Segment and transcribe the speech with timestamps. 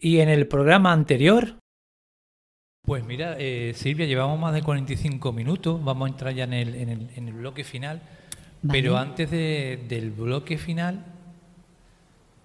[0.00, 1.54] Y en el programa anterior,
[2.82, 6.74] pues mira, eh, Silvia, llevamos más de 45 minutos, vamos a entrar ya en el,
[6.74, 8.00] en el, en el bloque final,
[8.62, 8.80] Vale.
[8.80, 11.04] pero antes de- del bloque final,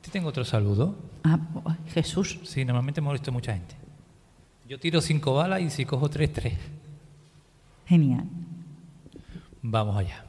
[0.02, 0.96] te tengo otro saludo.
[1.24, 2.40] Ah, oh, Jesús.
[2.44, 3.76] Sí, normalmente molesto a mucha gente.
[4.68, 6.58] Yo tiro cinco balas y si cojo tres, tres.
[7.86, 8.26] Genial.
[9.62, 10.26] Vamos allá.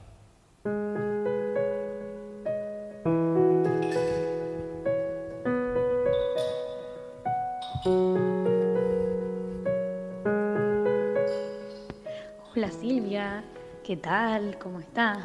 [12.56, 13.42] Hola Silvia,
[13.82, 14.56] ¿qué tal?
[14.60, 15.18] ¿Cómo estás?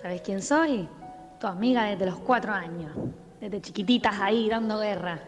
[0.00, 0.88] ¿Sabes quién soy?
[1.40, 2.92] Tu amiga desde los cuatro años,
[3.40, 5.18] desde chiquititas ahí dando guerra.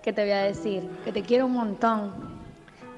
[0.00, 0.88] ¿Qué te voy a decir?
[1.04, 2.12] Que te quiero un montón,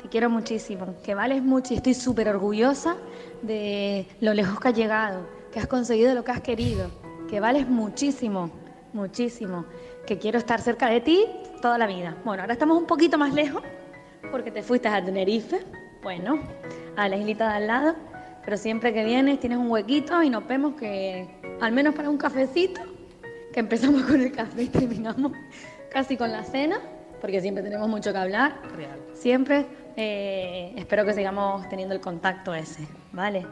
[0.02, 2.98] te quiero muchísimo, que vales mucho y estoy súper orgullosa
[3.40, 6.90] de lo lejos que has llegado, que has conseguido lo que has querido,
[7.26, 8.50] que vales muchísimo,
[8.92, 9.64] muchísimo,
[10.06, 11.24] que quiero estar cerca de ti
[11.62, 12.18] toda la vida.
[12.22, 13.62] Bueno, ahora estamos un poquito más lejos
[14.30, 15.64] porque te fuiste a Tenerife,
[16.02, 16.38] bueno,
[16.96, 17.94] a la islita de al lado,
[18.44, 21.28] pero siempre que vienes tienes un huequito y nos vemos que,
[21.60, 22.80] al menos para un cafecito,
[23.52, 25.32] que empezamos con el café y terminamos
[25.90, 26.80] casi con la cena,
[27.20, 28.60] porque siempre tenemos mucho que hablar.
[29.14, 33.46] Siempre eh, espero que sigamos teniendo el contacto ese, ¿vale?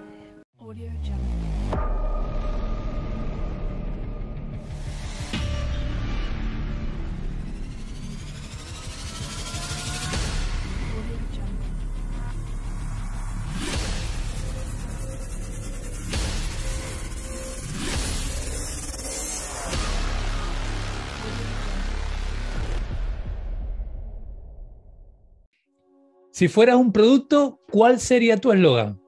[26.40, 28.98] Si fueras un producto, ¿cuál sería tu eslogan?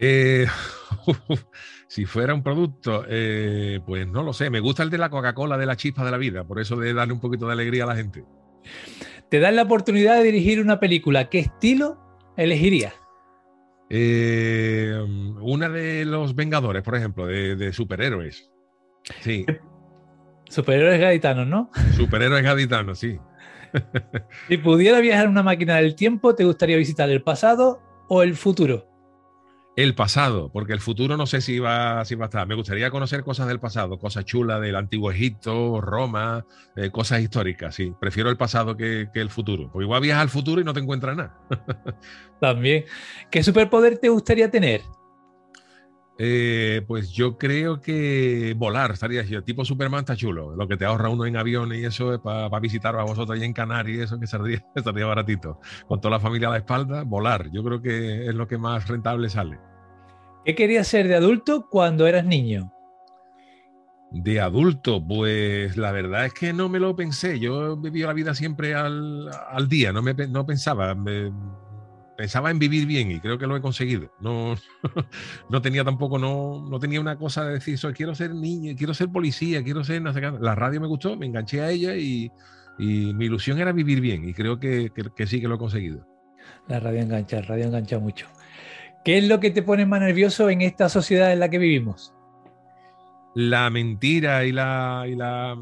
[0.00, 0.44] Eh,
[1.86, 4.50] si fuera un producto, eh, pues no lo sé.
[4.50, 6.92] Me gusta el de la Coca-Cola de la chispa de la vida, por eso de
[6.94, 8.24] darle un poquito de alegría a la gente.
[9.30, 11.28] Te dan la oportunidad de dirigir una película.
[11.30, 11.96] ¿Qué estilo
[12.36, 12.94] elegirías?
[13.88, 14.98] Eh,
[15.42, 18.50] una de los Vengadores, por ejemplo, de, de superhéroes.
[19.20, 19.46] Sí,
[20.48, 21.70] Superhéroes gaditanos, ¿no?
[21.96, 23.18] superhéroes gaditanos, sí.
[24.48, 28.34] Si pudiera viajar en una máquina del tiempo, ¿te gustaría visitar el pasado o el
[28.34, 28.86] futuro?
[29.76, 32.46] El pasado, porque el futuro no sé si va, si va a estar.
[32.46, 36.46] Me gustaría conocer cosas del pasado, cosas chulas del antiguo Egipto, Roma,
[36.76, 37.92] eh, cosas históricas, sí.
[38.00, 39.70] Prefiero el pasado que, que el futuro.
[39.72, 41.40] Porque igual viajas al futuro y no te encuentras nada.
[42.40, 42.84] También.
[43.32, 44.82] ¿Qué superpoder te gustaría tener?
[46.16, 49.42] Eh, pues yo creo que volar estaría yo.
[49.42, 50.54] Tipo Superman está chulo.
[50.54, 53.52] Lo que te ahorra uno en aviones y eso para visitaros a vosotros ahí en
[53.52, 55.58] Canarias y eso que estaría, estaría baratito.
[55.88, 57.50] Con toda la familia a la espalda, volar.
[57.52, 59.58] Yo creo que es lo que más rentable sale.
[60.44, 62.70] ¿Qué querías ser de adulto cuando eras niño?
[64.12, 67.40] De adulto, pues la verdad es que no me lo pensé.
[67.40, 70.94] Yo vivía la vida siempre al, al día, no, me, no pensaba.
[70.94, 71.32] me-
[72.16, 74.12] pensaba en vivir bien y creo que lo he conseguido.
[74.20, 74.54] No,
[75.50, 78.94] no tenía tampoco, no, no tenía una cosa de decir, soy, quiero ser niño, quiero
[78.94, 80.02] ser policía, quiero ser...
[80.02, 80.32] no sé qué".
[80.40, 82.30] La radio me gustó, me enganché a ella y,
[82.78, 85.58] y mi ilusión era vivir bien y creo que, que- que sí que lo he
[85.58, 86.06] conseguido.
[86.68, 88.26] La radio engancha, la radio engancha mucho.
[89.04, 92.12] ¿Qué es lo que te pone más nervioso en esta sociedad en la que vivimos?
[93.36, 95.56] la mentira y la, y la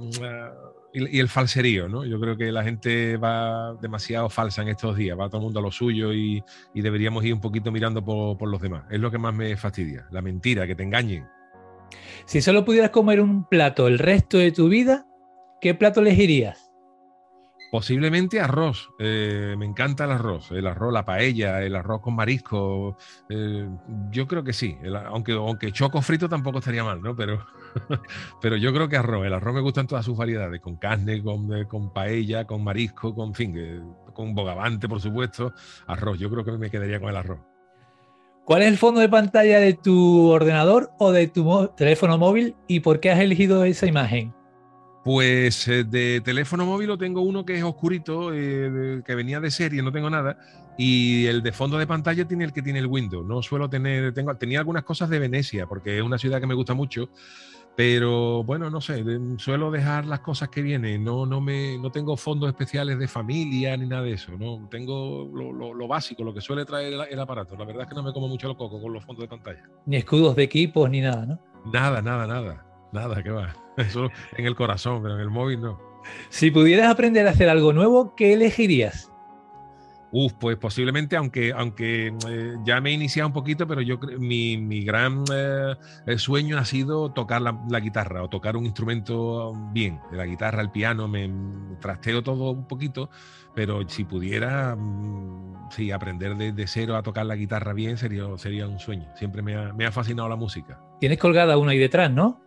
[0.93, 2.05] y, el falserío, ¿no?
[2.05, 5.61] Yo creo que la gente va demasiado falsa en estos días, va todo el mundo
[5.61, 6.43] a lo suyo y,
[6.75, 8.85] y deberíamos ir un poquito mirando por, por los demás.
[8.91, 11.27] Es lo que más me fastidia, la mentira, que te engañen.
[12.25, 15.07] Si solo pudieras comer un plato el resto de tu vida,
[15.61, 16.62] ¿qué plato elegirías?
[17.73, 18.91] Posiblemente arroz.
[18.99, 20.51] eh, me encanta el arroz.
[20.53, 22.99] El arroz, la paella, el arroz con marisco.
[23.31, 23.67] eh,
[24.11, 24.77] yo creo que sí.
[25.07, 27.17] Aunque, aunque choco frito tampoco estaría mal, ¿no?
[27.17, 27.47] Pero,
[28.43, 29.25] pero yo creo que arroz.
[29.25, 30.61] El arroz me gusta en todas sus variedades.
[30.61, 33.57] Con carne, con, eh, con paella, con marisco, con fin,
[34.13, 35.55] con bogavante, por supuesto.
[35.87, 36.19] Arroz.
[36.19, 37.41] Yo creo que me quedaría con el arroz.
[38.45, 42.81] ¿Cuál es el fondo de pantalla de tu ordenador o de tu teléfono móvil y
[42.81, 44.35] por qué has elegido esa imagen?
[45.05, 49.51] Pues eh, de teléfono móvil lo tengo uno que es oscurito, eh, que venía de
[49.51, 50.39] serie, no tengo nada.
[50.79, 53.27] Y el de fondo de pantalla tiene el que tiene el Windows.
[53.27, 56.55] No suelo tener, tengo, tenía algunas cosas de Venecia, porque es una ciudad que me
[56.55, 57.09] gusta mucho.
[57.75, 59.03] Pero bueno, no sé,
[59.39, 61.03] suelo dejar las cosas que vienen.
[61.03, 64.33] No, no, me, no tengo fondos especiales de familia ni nada de eso.
[64.39, 67.57] No tengo lo, lo- lo básico, lo que suele traer el, el aparato.
[67.57, 69.63] La verdad es que no me como mucho el coco con los fondos de pantalla.
[69.87, 71.39] Ni escudos de equipos ni nada, ¿no?
[71.73, 72.67] Nada, nada, nada.
[72.93, 73.55] Nada, que va.
[73.77, 75.81] Eso en el corazón, pero en el móvil no.
[76.29, 79.13] Si pudieras aprender a hacer algo nuevo, ¿qué elegirías?
[80.15, 84.59] Uf, pues posiblemente, aunque, aunque eh, ya me he iniciado un poquito, pero yo mi,
[84.59, 85.75] mi gran eh,
[86.19, 90.01] sueño ha sido tocar la, la, guitarra o tocar un instrumento bien.
[90.13, 91.31] La guitarra, el piano, me,
[91.81, 93.09] trasteo todo un poquito,
[93.55, 98.25] pero si pudiera, mm, sí, aprender de, de, cero a tocar la guitarra bien sería,
[98.37, 99.09] sería un sueño.
[99.17, 100.79] Siempre me ha, me ha fascinado la música.
[101.01, 102.39] Tienes colgada una ahí detrás, ¿no?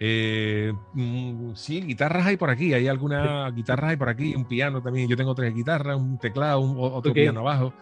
[0.00, 4.82] Eh, mm, sí, guitarras hay por aquí, hay algunas guitarras hay por aquí, un piano
[4.82, 5.08] también.
[5.08, 7.24] Yo tengo tres guitarras, un teclado, un, otro okay.
[7.24, 7.72] piano abajo.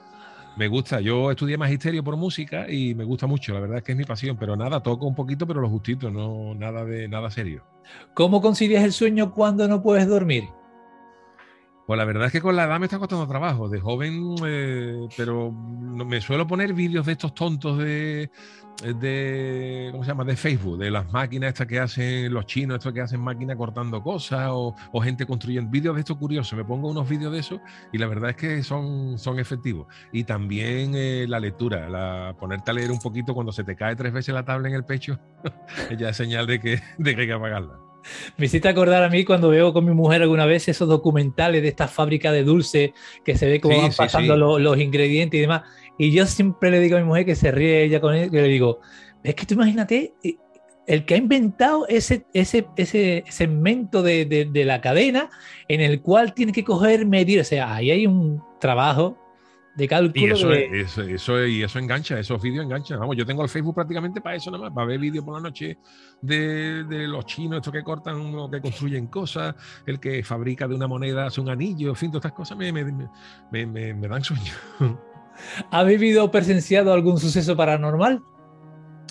[0.56, 3.92] Me gusta, yo estudié magisterio por música y me gusta mucho, la verdad es que
[3.92, 7.30] es mi pasión, pero nada, toco un poquito, pero lo justito, no nada de nada
[7.30, 7.62] serio.
[8.14, 10.44] ¿Cómo concilias el sueño cuando no puedes dormir?
[11.86, 13.68] Pues la verdad es que con la edad me está costando trabajo.
[13.68, 18.30] De joven, eh, pero me suelo poner vídeos de estos tontos de,
[18.82, 20.24] de, ¿cómo se llama?
[20.24, 24.02] De Facebook, de las máquinas estas que hacen los chinos, estos que hacen máquinas cortando
[24.02, 26.56] cosas o, o gente construyendo vídeos de esto curioso.
[26.56, 27.60] Me pongo unos vídeos de eso
[27.92, 29.86] y la verdad es que son, son efectivos.
[30.12, 33.96] Y también eh, la lectura, la, ponerte a leer un poquito cuando se te cae
[33.96, 35.18] tres veces la tabla en el pecho,
[35.98, 37.86] ya es señal de que, de que hay que apagarla.
[38.36, 41.68] Me hiciste acordar a mí cuando veo con mi mujer alguna vez esos documentales de
[41.68, 42.92] esta fábrica de dulce
[43.24, 44.38] que se ve cómo sí, van pasando sí, sí.
[44.38, 45.62] Los, los, ingredientes y demás.
[45.98, 48.42] Y yo siempre le digo a mi mujer que se ríe ella con él, que
[48.42, 48.80] le digo,
[49.22, 50.36] es que tú imagínate eh,
[50.86, 55.30] el que ha inventado ese, ese, ese segmento de, de, de la cadena
[55.68, 59.18] en el cual tiene que coger, medir, o sea, ahí hay un trabajo
[59.76, 60.26] de cálculo.
[60.26, 60.80] Y eso, de...
[60.80, 62.98] eso, eso, y eso engancha, esos vídeos enganchan.
[62.98, 65.40] Vamos, yo tengo el Facebook prácticamente para eso nada más, para ver vídeos por la
[65.40, 65.78] noche
[66.22, 69.54] de, de, los chinos, estos que cortan o que construyen cosas,
[69.84, 72.72] el que fabrica de una moneda hace un anillo, en fin, todas estas cosas me,
[72.72, 74.52] me, me, me, me dan sueño.
[75.70, 78.22] ¿Ha vivido o presenciado algún suceso paranormal?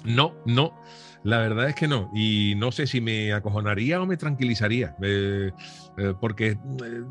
[0.04, 0.74] No, no.
[1.24, 2.12] La verdad es que no.
[2.14, 4.96] Y no sé si me acojonaría o me tranquilizaría.
[5.02, 5.52] Eh,
[5.98, 7.04] eh, porque eh,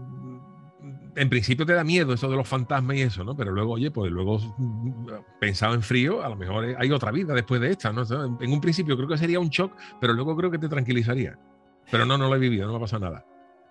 [1.17, 3.37] en principio te da miedo eso de los fantasmas y eso, ¿no?
[3.37, 4.39] Pero luego, oye, pues luego
[5.41, 8.03] pensado en frío, a lo mejor hay otra vida después de esta, ¿no?
[8.41, 11.37] En un principio creo que sería un shock, pero luego creo que te tranquilizaría.
[11.91, 13.27] Pero no, no lo he vivido, no me ha pasado nada.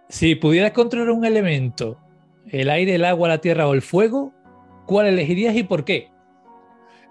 [0.09, 1.97] Si pudieras controlar un elemento,
[2.49, 4.33] el aire, el agua, la tierra o el fuego,
[4.85, 6.13] ¿cuál elegirías y por qué?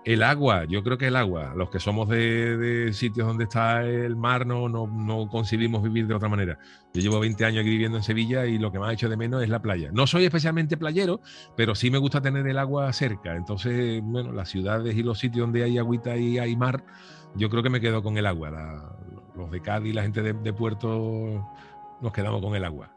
[0.04, 1.52] El agua, yo creo que el agua.
[1.56, 6.08] Los que somos de, de sitios donde está el mar no, no, no, concibimos vivir
[6.08, 6.58] de otra manera.
[6.92, 9.44] Yo llevo 20 años aquí viviendo en Sevilla y lo que más hecho de menos
[9.44, 9.90] es la playa.
[9.92, 11.20] No soy especialmente playero,
[11.56, 13.36] pero sí me gusta tener el agua cerca.
[13.36, 16.84] Entonces, bueno, las ciudades y los sitios donde hay agüita y hay mar,
[17.36, 18.50] yo creo que me quedo con el agua.
[18.50, 18.96] La,
[19.36, 21.48] los de Cádiz, la gente de, de Puerto,
[22.00, 22.92] nos quedamos con el agua.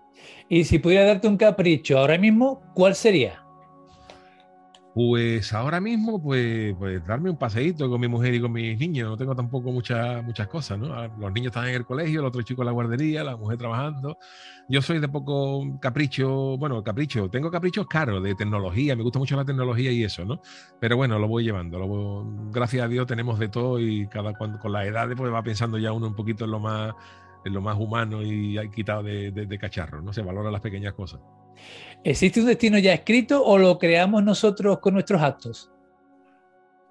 [0.50, 3.45] Y si pudiera darte un capricho ahora mismo, ¿cuál sería?
[4.96, 9.10] Pues ahora mismo, pues, pues darme un paseíto con mi mujer y con mis niños.
[9.10, 10.94] No tengo tampoco muchas muchas cosas, ¿no?
[10.94, 13.58] Ah, los niños están en el colegio, el otro chico en la guardería, la mujer
[13.58, 14.18] trabajando.
[14.70, 17.30] Yo soy de poco capricho, bueno, capricho.
[17.30, 20.40] Tengo caprichos caros de tecnología, me gusta mucho la tecnología y eso, ¿no?
[20.80, 22.26] Pero bueno, lo voy llevando.
[22.54, 25.78] Gracias a Dios tenemos de todo y cada cuando con la edad pues va pensando
[25.78, 26.94] ya uno un poquito en lo más
[27.44, 30.14] en lo más humano y quitado de, de, cacharro, ¿no?
[30.14, 31.20] Se valoran las pequeñas cosas.
[32.06, 35.72] ¿Existe un destino ya escrito o lo creamos nosotros con nuestros actos?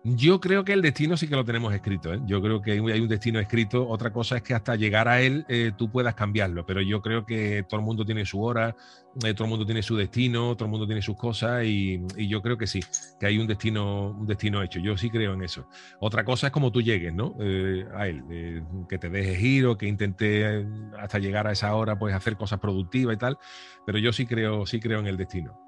[0.06, 2.12] Yo creo que el destino sí que lo tenemos escrito.
[2.12, 2.20] ¿eh?
[2.26, 3.88] Yo creo que hay un destino escrito.
[3.88, 6.66] Otra cosa es que hasta llegar a él eh, tú puedas cambiarlo.
[6.66, 8.76] Pero yo creo que todo el mundo tiene su hora,
[9.24, 12.28] eh, todo el mundo tiene su destino, todo el mundo tiene sus cosas y, y,
[12.28, 12.80] yo creo que sí,
[13.18, 14.80] que hay un destino, un destino hecho.
[14.80, 15.68] Yo sí creo en eso.
[16.00, 17.34] Otra cosa es como tú llegues, ¿no?
[17.40, 20.66] Eh, a él, eh, que te dejes ir o que intente
[20.98, 23.38] hasta llegar a esa hora, pues hacer cosas productivas y tal.
[23.86, 25.58] Pero yo sí creo, sí creo en el destino.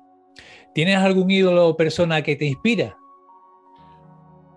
[0.75, 2.97] ¿Tienes algún ídolo o persona que te inspira?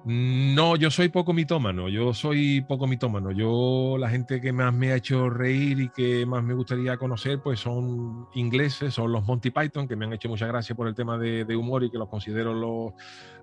[0.05, 3.31] No, yo soy poco mitómano, yo soy poco mitómano.
[3.31, 7.41] Yo, la gente que más me ha hecho reír y que más me gustaría conocer,
[7.41, 10.95] pues son ingleses, son los Monty Python, que me han hecho mucha gracia por el
[10.95, 12.93] tema de, humor y que los considero los,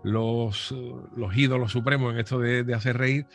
[0.03, 0.75] los,
[1.15, 3.27] los ídolos supremos en esto de hacer reír.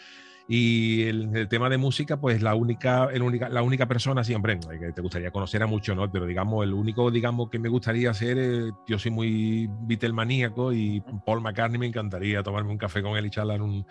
[0.48, 4.60] Y el, el, tema de música, pues la única, el única, la única persona siempre,
[4.60, 6.12] que te gustaría conocer a mucho, ¿no?
[6.12, 11.02] Pero digamos, el único, digamos, que me gustaría ser, eh, yo soy muy Beatle-maníaco y
[11.26, 13.86] Paul McCartney me encantaría tomarme un café con él y charlar un,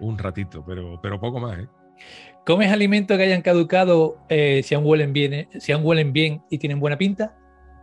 [0.00, 1.68] un ratito, pero, pero poco más, ¿eh?
[2.44, 6.42] ¿Comes alimentos que hayan caducado eh, si, aún huelen bien, eh, si aún huelen bien
[6.48, 7.36] y tienen buena pinta?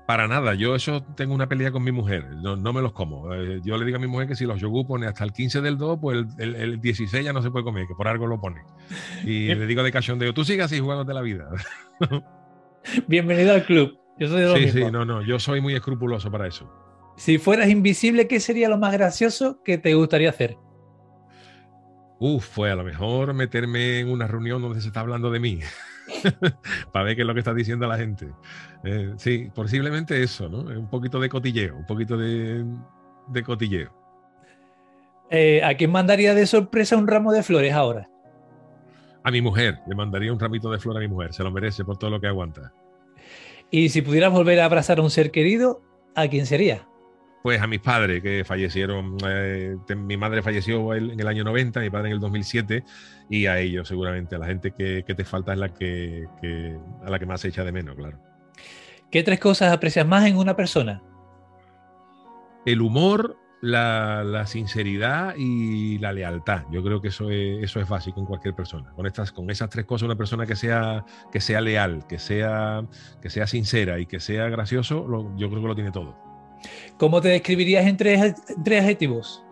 [0.05, 3.33] Para nada, yo eso tengo una pelea con mi mujer, no, no me los como.
[3.33, 5.61] Eh, yo le digo a mi mujer que si los yogur pone hasta el 15
[5.61, 8.27] del 2, pues el, el, el, 16 ya no se puede comer, que por algo
[8.27, 8.61] lo pone.
[9.23, 11.47] Y le digo de cachondeo, tú sigas así jugándote la vida.
[13.07, 13.97] Bienvenido al club.
[14.19, 14.85] Yo soy de lo sí, mismo.
[14.87, 16.69] sí, no, no, yo soy muy escrupuloso para eso.
[17.15, 20.57] Si fueras invisible, ¿qué sería lo más gracioso que te gustaría hacer?
[22.19, 25.59] Uf, pues a lo mejor meterme en una reunión donde se está hablando de mí.
[26.91, 28.27] para ver qué es lo que está diciendo la gente.
[28.83, 30.59] Eh, sí, posiblemente eso, ¿no?
[30.59, 32.65] Un poquito de cotilleo, un poquito de,
[33.45, 33.91] cotilleo.
[35.29, 38.09] Eh, ¿A quién mandaría de sorpresa un ramo de flores ahora?
[39.23, 41.85] A mi mujer, le mandaría un ramito de flores a mi mujer, se lo merece
[41.85, 42.73] por todo lo que aguanta.
[43.71, 45.81] Y si pudieras volver a abrazar a un ser querido,
[46.15, 46.87] ¿a quién sería?
[47.43, 49.17] Pues a mis padres que fallecieron.
[49.27, 52.85] Eh, mi madre falleció en el año 90, mi padre en el 2007,
[53.29, 56.25] y a ellos seguramente, a la gente que, te falta es la que,
[57.05, 58.17] a la que más se echa de menos, claro.
[59.11, 61.03] ¿Qué tres cosas aprecias más en una persona?
[62.65, 66.63] El humor, la, sinceridad y la lealtad.
[66.71, 68.93] Yo creo que eso es, eso es básico en cualquier persona.
[68.95, 72.85] Con, estas, con esas tres cosas, una persona que sea, que sea leal, que sea,
[73.21, 76.32] que sea sincera y que sea gracioso, yo creo que lo tiene todo.
[76.97, 78.21] ¿Cómo te describirías en tres,
[78.79, 79.43] adjetivos?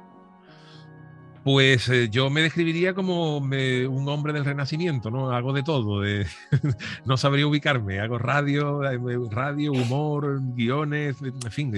[1.43, 5.31] Pues eh, yo me describiría como un hombre del renacimiento, ¿no?
[5.31, 6.03] Hago de todo,
[7.05, 8.99] no sabría ubicarme, hago radio, eh,
[9.31, 11.71] radio, humor, guiones, en fin,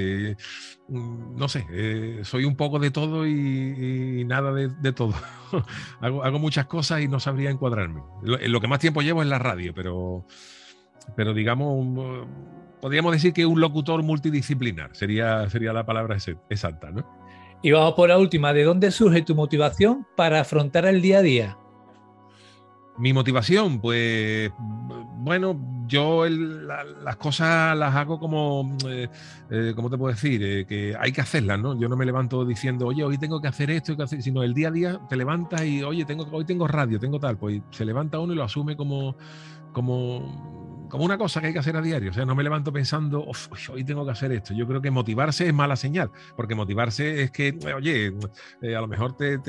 [0.89, 5.13] mm, no sé, eh, soy un poco de todo y, nada de, todo.
[6.01, 8.01] hago, muchas cosas y no sabría encuadrarme.
[8.21, 10.25] Lo, que más tiempo llevo es la radio, pero,
[11.15, 12.27] pero digamos
[12.83, 16.17] podríamos decir que un locutor multidisciplinar sería, sería la palabra
[16.49, 17.07] exacta, ¿no?
[17.61, 21.21] Y vamos por la última, ¿de dónde surge tu motivación para afrontar el día a
[21.21, 21.57] día?
[22.97, 24.51] Mi motivación, pues
[25.19, 29.07] bueno, yo las cosas las hago como, eh,
[29.49, 30.43] eh, ¿cómo te puedo decir?
[30.43, 31.79] Eh, que hay que hacerlas, ¿no?
[31.79, 34.53] Yo no me levanto diciendo, oye, hoy tengo que hacer esto, que hacer, sino el
[34.53, 37.85] día a día te levantas y, oye, tengo, hoy tengo radio, tengo tal, pues se
[37.85, 39.15] levanta uno y lo asume como,
[39.71, 40.62] como
[40.93, 42.11] como una cosa que hay que hacer a diario.
[42.11, 43.25] O sea, no me levanto pensando,
[43.71, 44.53] hoy tengo que hacer esto.
[44.53, 48.13] Yo creo que motivarse es mala señal, porque motivarse es que, oye,
[48.61, 49.39] eh, a lo mejor te,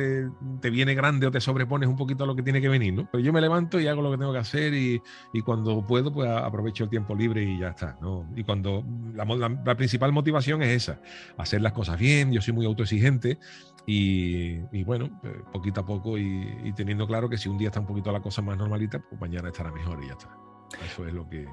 [0.71, 3.11] viene grande o te sobrepones un poquito a lo que tiene que venir, ¿no?
[3.13, 5.03] Pero yo me levanto y hago lo que tengo que hacer y,
[5.45, 8.27] cuando puedo, pues aprovecho el tiempo libre y ya está, ¿no?
[8.35, 8.83] Y cuando
[9.13, 11.03] la, principal motivación es esa,
[11.37, 13.39] hacer las cosas bien, yo soy muy autoexigente
[13.85, 17.81] y, bueno, pues, poquito a poco y, y teniendo claro que si un día está
[17.81, 20.54] un poquito la cosa más normalita, pues mañana estará mejor y ya está.
[20.85, 21.47] Eso es lo que.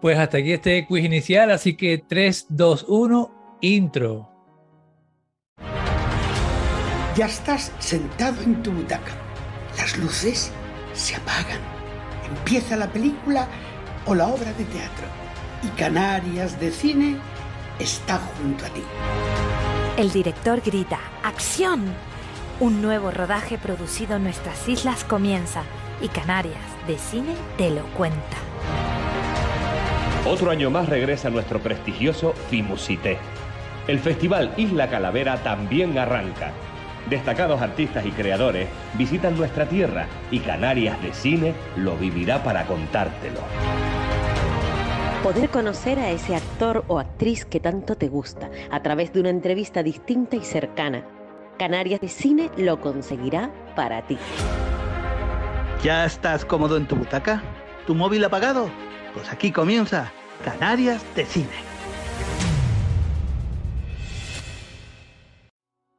[0.00, 4.30] Pues hasta aquí este quiz inicial, así que 3, 2, 1, intro.
[7.16, 9.12] Ya estás sentado en tu butaca.
[9.76, 10.50] Las luces
[10.94, 11.60] se apagan.
[12.26, 13.46] Empieza la película
[14.06, 15.06] o la obra de teatro.
[15.62, 17.18] Y Canarias de Cine
[17.78, 18.82] está junto a ti.
[19.98, 21.84] El director grita, ¡Acción!
[22.58, 25.62] Un nuevo rodaje producido en nuestras islas comienza
[26.00, 28.36] y Canarias de Cine te lo cuenta.
[30.26, 33.18] Otro año más regresa nuestro prestigioso Fimusité.
[33.88, 36.52] El festival Isla Calavera también arranca.
[37.08, 43.40] Destacados artistas y creadores visitan nuestra tierra y Canarias de Cine lo vivirá para contártelo.
[45.22, 49.30] Poder conocer a ese actor o actriz que tanto te gusta a través de una
[49.30, 51.04] entrevista distinta y cercana.
[51.58, 54.16] Canarias de Cine lo conseguirá para ti.
[55.82, 57.42] ¿Ya estás cómodo en tu butaca?
[57.86, 58.70] ¿Tu móvil apagado?
[59.14, 60.12] Pues aquí comienza
[60.44, 61.48] Canarias de Cine.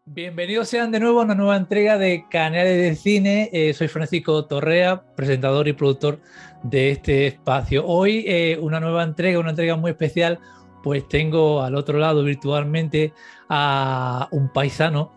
[0.05, 3.50] Bienvenidos sean de nuevo a una nueva entrega de Canarias de Cine.
[3.53, 6.19] Eh, soy Francisco Torrea, presentador y productor
[6.61, 7.83] de este espacio.
[7.83, 10.38] Hoy eh, una nueva entrega, una entrega muy especial,
[10.83, 13.13] pues tengo al otro lado virtualmente
[13.50, 15.11] a un paisano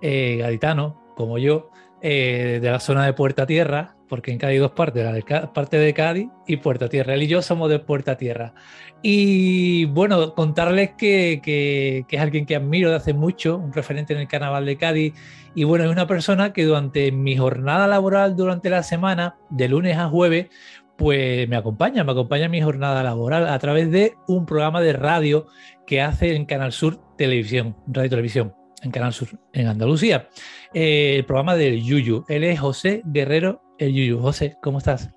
[0.00, 1.70] eh, gaditano como yo,
[2.00, 5.92] de la zona de Puerta Tierra, porque en Cádiz hay dos partes, la parte de
[5.94, 7.14] Cádiz y Puerta Tierra.
[7.14, 8.54] Él y yo somos de Puerta Tierra.
[9.02, 14.28] Y bueno, contarles que, es alguien que admiro de hace mucho, un referente en el
[14.28, 15.14] carnaval de Cádiz.
[15.54, 19.96] Y bueno, es una persona que durante mi jornada laboral, durante la semana, de lunes
[19.96, 20.48] a jueves,
[20.96, 24.92] pues me acompaña, me acompaña en mi jornada laboral a través de un programa de
[24.92, 25.46] radio
[25.86, 30.28] que hace en Canal Sur Televisión, Radio Televisión, en Canal Sur, en Andalucía.
[30.72, 32.24] Eh, el programa del Yuyu.
[32.28, 34.20] Él es José Guerrero el Yuyu.
[34.20, 35.10] José, ¿cómo estás?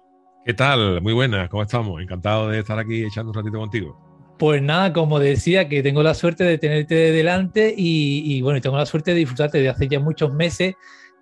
[0.46, 1.02] ¿Qué tal?
[1.02, 2.02] Muy buena, ¿cómo estamos?
[2.02, 4.36] Encantado de estar aquí echando un ratito contigo.
[4.38, 8.78] Pues nada, como decía, que tengo la suerte de tenerte delante y, y bueno, tengo
[8.78, 10.76] la suerte de disfrutarte de hace ya muchos meses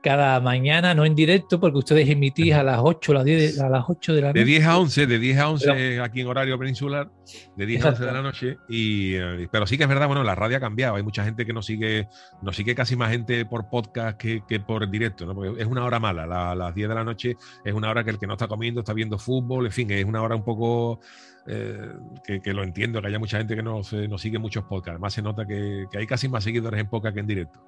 [0.08, 3.68] cada mañana, no en directo, porque ustedes emitís a las 8, a las 10, a
[3.68, 4.40] las 8 de la noche.
[4.40, 7.12] De 10 a 11, de 10 a 11 aquí en horario peninsular,
[7.58, 8.58] de 10 a 11 de la noche.
[8.70, 10.96] Y, eh, pero sí que es verdad, bueno, la radio ha cambiado.
[10.96, 12.08] Hay mucha gente que nos sigue,
[12.42, 15.36] nos sigue casi más gente por podcast que, que por directo, ¿no?
[15.36, 16.26] Porque es una hora mala.
[16.26, 17.36] La, las 10 de la noche
[17.66, 20.06] es una hora que el que no está comiendo está viendo fútbol, en fin, es
[20.06, 21.02] una hora un poco
[21.48, 24.92] eh, que, lo entiendo, que haya mucha gente que nos, nos sigue muchos podcasts.
[24.92, 27.60] Además, se nota que, que hay casi más seguidores en podcast que en directo.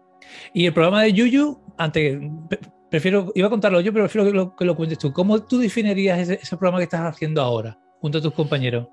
[0.54, 2.20] Y el programa de Yuyu, antes,
[2.90, 5.14] prefiero, iba a contarlo yo, pero prefiero que lo, cuentes tú.
[5.14, 8.88] ¿Cómo tú definirías ese programa que estás haciendo ahora, junto a tus compañeros?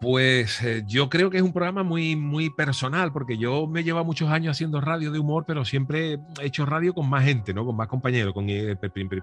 [0.00, 4.04] Pues eh, yo creo que es un programa muy, muy personal, porque yo me llevo
[4.04, 7.66] muchos años haciendo radio de humor, pero siempre he hecho radio con más gente, ¿no?
[7.66, 8.32] Con más compañeros.
[8.32, 8.76] Con, eh,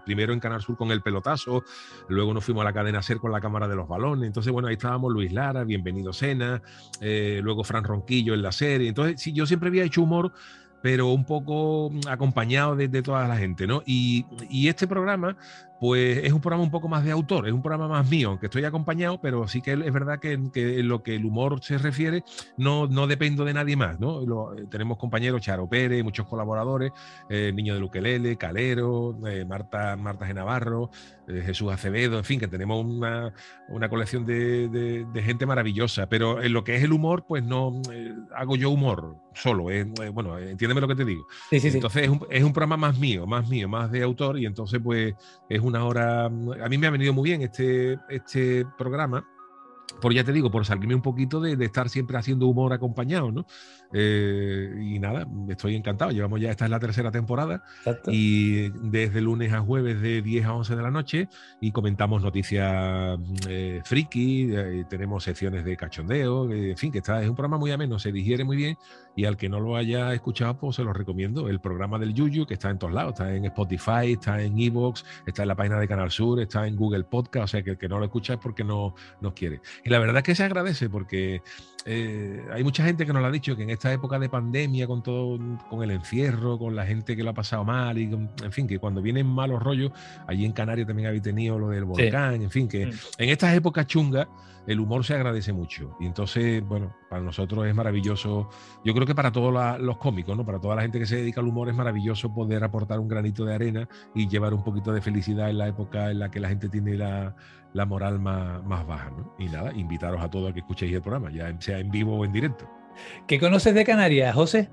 [0.06, 1.64] primero en Canal Sur con el pelotazo,
[2.10, 4.28] luego nos fuimos a la cadena SER con la cámara de los balones.
[4.28, 6.62] Entonces, bueno, ahí estábamos Luis Lara, Bienvenido Cena,
[7.00, 8.90] eh, luego Fran Ronquillo en la serie.
[8.90, 10.34] Entonces, sí, yo siempre había hecho humor
[10.82, 13.82] pero un poco acompañado de, de, toda la gente, ¿no?
[13.88, 15.36] Y, y, este programa,
[15.80, 18.48] pues es un programa un poco más de autor, es un programa más mío, aunque
[18.48, 21.78] estoy acompañado, pero sí que es verdad que, que en lo que el humor se
[21.78, 22.24] refiere,
[22.58, 24.22] no, no dependo de nadie más, ¿no?
[24.22, 26.92] Lo, eh, tenemos compañeros, Charo Pérez, muchos colaboradores,
[27.30, 30.90] eh, Niño de Luquelele, Calero, eh, Marta, Marta Genavarro,
[31.28, 33.34] eh, Jesús Acevedo, en fin, que tenemos una,
[33.70, 37.44] una colección de, de, de, gente maravillosa, pero en lo que es el humor, pues
[37.44, 37.82] no
[38.36, 39.66] hago yo humor solo,
[40.14, 41.26] bueno, entiéndeme lo que te digo.
[41.50, 42.06] Sí, sí, entonces sí.
[42.06, 45.14] Es, un, es un programa más mío, más mío, más de autor, y entonces pues
[45.50, 49.28] es una hora, a mí me ha venido muy bien este, este programa,
[50.02, 53.32] por ya te digo, por salirme un poquito de, de estar siempre haciendo humor acompañado,
[53.32, 53.46] ¿no?
[53.94, 56.12] Eh, y nada, estoy encantado.
[56.12, 58.12] Llevamos ya, esta es la tercera temporada Exacto.
[58.12, 61.30] y desde lunes a jueves de 10 a 11 de la noche
[61.62, 67.22] y comentamos noticias eh, friki, eh, tenemos secciones de cachondeo, eh, en fin, que está,
[67.22, 68.78] es un programa muy ameno, se digiere muy bien
[69.16, 71.48] y al que no lo haya escuchado, pues se lo recomiendo.
[71.48, 75.06] El programa del Yuyu, que está en todos lados, está en Spotify, está en Evox,
[75.26, 77.78] está en la página de Canal Sur, está en Google Podcast, o sea que el
[77.78, 79.62] que no lo escucha es porque no nos quiere.
[79.84, 81.42] Y la verdad es que se agradece porque
[81.86, 84.88] eh, hay mucha gente que nos lo ha dicho que en esta época de pandemia,
[84.88, 85.40] con todo,
[85.70, 88.68] con el encierro, con la gente que lo ha pasado mal, y con, en fin,
[88.68, 89.92] que cuando vienen malos rollos,
[90.28, 92.44] allí en Canarias también habéis tenido lo del volcán, sí.
[92.44, 92.92] en fin, que mm.
[93.20, 94.28] en estas épocas chungas
[94.68, 95.96] el humor se agradece mucho.
[96.00, 98.50] Y entonces, bueno, para nosotros es maravilloso,
[98.84, 100.46] yo creo que para todos la, los cómicos, ¿no?
[100.46, 103.46] Para toda la gente que se dedica al humor es maravilloso poder aportar un granito
[103.46, 106.50] de arena y llevar un poquito de felicidad en la época en la que la
[106.50, 107.36] gente tiene la,
[107.74, 109.36] la moral más, más baja, ¿no?
[109.38, 112.26] Y nada, invitaros a todos a que escuchéis el programa, ya sea en vivo o
[112.26, 112.68] en directo.
[113.28, 114.70] ¿Qué conoces de Canarias, José?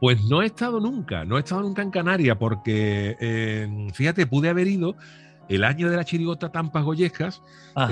[0.00, 4.50] Pues no he estado nunca, no he estado nunca en Canarias porque, eh, fíjate, pude
[4.50, 4.94] haber ido
[5.48, 7.42] el año de la chirigota Tampas Goyescas,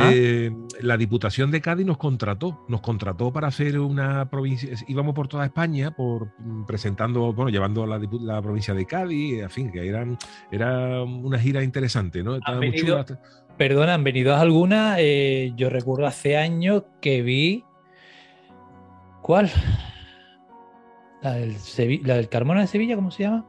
[0.00, 5.28] eh, la Diputación de Cádiz nos contrató, nos contrató para hacer una provincia, íbamos por
[5.28, 9.86] toda España, por mm, presentando, bueno, llevando la, la provincia de Cádiz, en fin, que
[9.86, 10.18] eran,
[10.50, 12.36] era una gira interesante, ¿no?
[12.36, 13.04] Estaba muy chula.
[13.56, 17.64] Perdona, han venido algunas, eh, yo recuerdo hace años que vi,
[19.24, 19.50] ¿cuál?
[21.22, 23.46] La del, Sevi la del Carmona de Sevilla, ¿cómo se llama?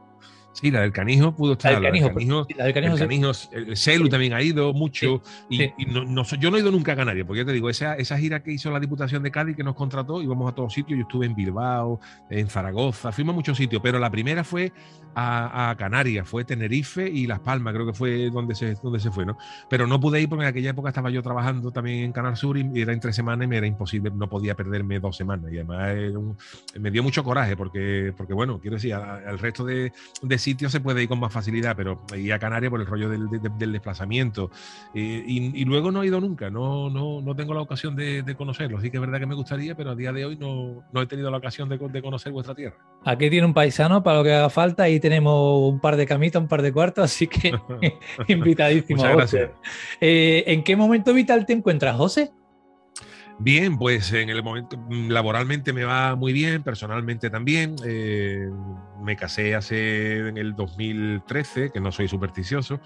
[0.60, 1.72] Sí, la del Canijo pudo estar.
[1.72, 4.10] La del Canijo, la del Canijo, la del Canijo, el, Canijo el Celu sí.
[4.10, 5.22] también ha ido mucho.
[5.22, 5.72] Sí, y, sí.
[5.76, 7.94] y no, no, yo no he ido nunca a Canarias, porque ya te digo, esa,
[7.96, 10.98] esa gira que hizo la Diputación de Cádiz que nos contrató, íbamos a todos sitios.
[10.98, 14.72] Yo estuve en Bilbao, en Zaragoza, fuimos a muchos sitios, pero la primera fue
[15.14, 19.10] a, a, Canarias, fue Tenerife y Las Palmas, creo que fue donde se, donde se
[19.10, 19.36] fue, ¿no?
[19.68, 22.58] Pero no pude ir porque en aquella época estaba yo trabajando también en Canal Sur
[22.58, 25.50] y era entre semanas y me era imposible, no podía perderme dos semanas.
[25.50, 26.36] Y además un,
[26.78, 29.92] me dio mucho coraje porque, porque bueno, quiero decir, al resto de,
[30.22, 33.08] de sitios se puede ir con más facilidad, pero ir a Canarias por el rollo
[33.08, 33.28] del,
[33.72, 34.50] desplazamiento.
[34.94, 38.22] Eh, y, y, luego no he ido nunca, no, no, no tengo la ocasión de,
[38.22, 38.80] de, conocerlo.
[38.80, 41.06] Sí que es verdad que me gustaría, pero a día de hoy no, no he
[41.06, 42.76] tenido la ocasión de, de, conocer vuestra tierra.
[43.04, 46.40] Aquí tiene un paisano para lo que haga falta y tenemos un par de camitas,
[46.40, 47.52] un par de cuartos, así que
[48.28, 48.98] invitadísimo.
[48.98, 49.50] Muchas gracias.
[50.00, 52.30] Eh, ¿En qué momento vital te encuentras, José?
[53.38, 57.76] Bien, pues en el momento laboralmente me va muy bien, personalmente también.
[57.84, 58.50] Eh,
[59.02, 62.80] me casé hace en el 2013, que no soy supersticioso.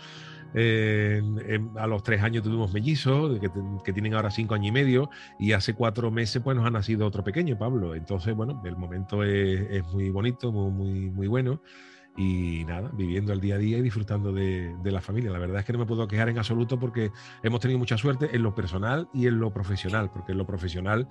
[0.53, 3.49] A los tres años tuvimos mellizos, que,
[3.85, 7.07] que, tienen ahora cinco años y medio, y hace cuatro meses pues nos ha nacido
[7.07, 7.95] otro pequeño, Pablo.
[7.95, 11.63] Entonces, bueno, el momento es, es muy bonito, muy, muy, muy bueno
[12.17, 15.31] y nada, viviendo el día a día y disfrutando de, de, la familia.
[15.31, 17.11] La verdad es que no me puedo quejar en absoluto porque
[17.43, 21.09] hemos tenido mucha suerte en lo personal y en lo profesional, porque en lo profesional,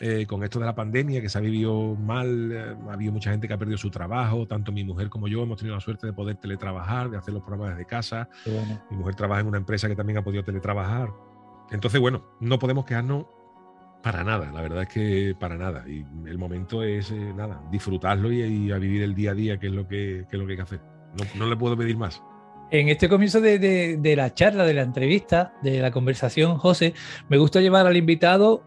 [0.00, 3.30] eh, con esto de la pandemia que se ha vivido mal, eh, ha habido mucha
[3.30, 6.06] gente que ha perdido su trabajo, tanto mi mujer como yo hemos tenido la suerte
[6.06, 8.28] de poder teletrabajar, de hacer los programas desde casa.
[8.44, 8.82] Bueno.
[8.90, 11.10] Mi mujer trabaja en una empresa que también ha podido teletrabajar.
[11.70, 13.26] Entonces, bueno, no podemos quedarnos
[14.02, 15.84] para nada, la verdad es que para nada.
[15.86, 19.66] Y el momento es eh, nada, disfrutarlo y, a vivir el día a día, que
[19.66, 20.80] es lo que, que es lo que hay que hacer.
[21.18, 22.22] No, no, le puedo pedir más.
[22.70, 26.94] En este comienzo de, de, de, la charla, de la entrevista, de la conversación, José,
[27.28, 28.62] me gusta llevar al invitado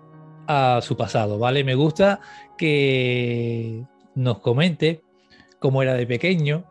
[0.48, 1.64] a su pasado, ¿vale?
[1.64, 2.20] Me gusta
[2.58, 5.04] que nos comente
[5.60, 6.66] cómo era de pequeño,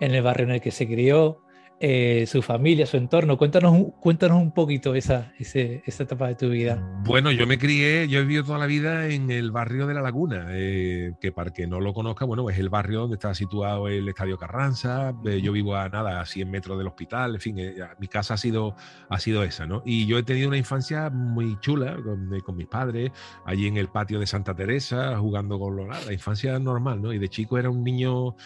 [0.00, 1.43] en el barrio en el que se crió,
[1.86, 3.36] eh, su familia, su entorno.
[3.36, 6.82] Cuéntanos, un- cuéntanos un poquito esa, ese- esa etapa de tu vida.
[7.04, 10.00] Bueno, yo me crié, yo he vivido toda la vida en el barrio de La
[10.00, 13.88] Laguna, eh, que para que no lo conozca, bueno, es el barrio donde está situado
[13.88, 15.12] el Estadio Carranza.
[15.26, 17.56] eh, yo vivo a nada, a 100 metros del hospital, en fin,
[17.98, 18.74] mi casa ha sido,
[19.10, 19.82] ha sido esa, ¿no?
[19.84, 23.10] Y yo he tenido una infancia muy chula con, con mis padres,
[23.44, 27.12] allí en el patio de Santa Teresa, jugando con los, la infancia normal, ¿no?
[27.12, 28.36] Y de chico era un niño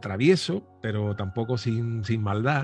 [0.00, 2.59] travieso, pero tampoco sin, sin maldad.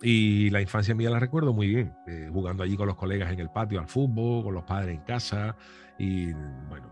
[0.00, 3.40] Y la infancia mía la recuerdo muy bien, eh, jugando allí con los colegas en
[3.40, 5.56] el patio al fútbol, con los padres en casa.
[5.98, 6.32] Y
[6.68, 6.88] bueno,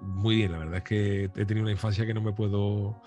[0.00, 3.02] muy bien, la verdad es que he tenido una infancia que no me puedo,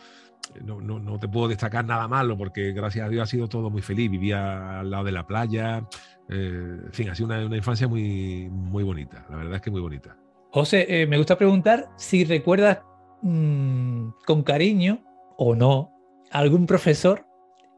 [0.63, 3.69] no, no, no te puedo destacar nada malo, porque gracias a Dios ha sido todo
[3.69, 4.11] muy feliz.
[4.11, 5.87] Vivía al lado de la playa,
[6.29, 9.71] eh, en fin, ha sido una, una infancia muy, muy bonita, la verdad es que
[9.71, 10.17] muy bonita.
[10.51, 12.79] José, eh, me gusta preguntar si recuerdas
[13.21, 15.03] mm, con cariño
[15.37, 15.91] o no
[16.31, 17.25] algún profesor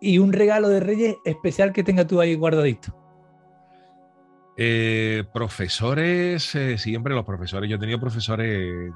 [0.01, 2.95] y un regalo de Reyes especial que tenga tú ahí guardadito.
[4.59, 7.69] Eh, profesores, eh, siempre los profesores.
[7.69, 8.91] Yo he tenido profesores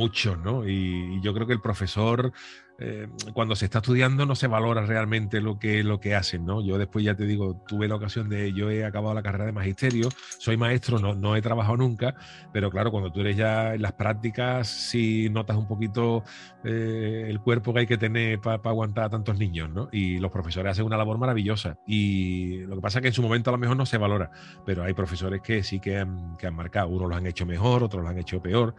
[0.00, 0.66] muchos, ¿no?
[0.66, 2.32] Y, yo creo que el profesor,
[2.78, 6.64] eh, cuando se está estudiando, no se valora realmente lo que, lo que hacen, ¿no?
[6.64, 9.52] Yo después ya te digo, tuve la ocasión de, yo he acabado la carrera de
[9.52, 10.08] magisterio,
[10.38, 12.14] soy maestro, no, no he trabajado nunca,
[12.50, 16.24] pero claro, cuando tú eres ya en las prácticas, sí notas un poquito
[16.64, 19.90] eh, el cuerpo que hay que tener para aguantar a tantos niños, ¿no?
[19.92, 21.78] Y los profesores hacen una labor maravillosa.
[21.86, 24.30] Y lo que pasa es que en su momento a lo mejor no se valora,
[24.64, 26.88] pero hay profesores que sí que han, que han marcado.
[26.88, 28.74] Unos lo han hecho mejor, otros lo han hecho peor.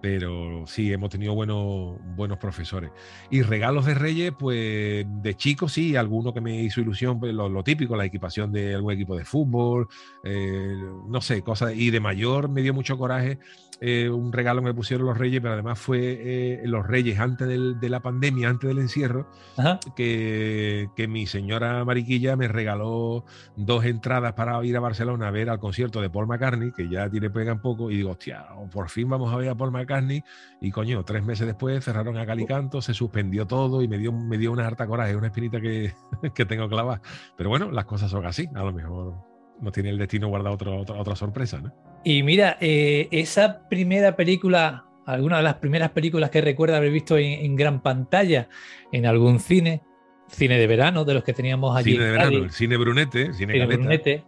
[0.00, 2.90] Pero sí, hemos tenido buenos, buenos profesores.
[3.30, 7.48] Y regalos de Reyes, pues de chicos sí, alguno que me hizo ilusión, pues, lo,
[7.48, 9.88] lo típico, la equipación de algún equipo de fútbol,
[10.24, 10.74] eh,
[11.08, 11.74] no sé, cosas.
[11.74, 13.38] Y de mayor me dio mucho coraje
[13.80, 17.48] eh, un regalo que me pusieron los Reyes, pero además fue eh, los Reyes antes
[17.48, 19.80] del- de la pandemia, antes del encierro, Ajá.
[19.96, 23.24] que, que mi señora Mariquilla me regaló
[23.56, 27.08] dos entradas para ir a Barcelona a ver al concierto de Paul McCartney, que ya
[27.08, 30.22] tiene pega un poco, y digo, hostia, por fin vamos a ver a Paul McCartney.
[30.60, 34.36] Y coño, tres meses después cerraron a Calicanto, se suspendió todo y me dio, me
[34.36, 35.94] dio una harta coraje, una espinita que,
[36.34, 37.00] que tengo clavada.
[37.36, 39.14] Pero bueno, las cosas son así, a lo mejor
[39.60, 41.72] no tiene el destino guardado otra, otra, otra sorpresa, ¿no?
[42.04, 47.18] Y mira, eh, esa primera película, alguna de las primeras películas que recuerda haber visto
[47.18, 48.48] en, en gran pantalla
[48.92, 49.82] en algún cine,
[50.28, 51.92] cine de verano, de los que teníamos allí.
[51.92, 53.66] Cine de verano, el cine brunete, cine, cine.
[53.66, 54.24] Brunete.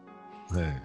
[0.57, 0.81] Eh,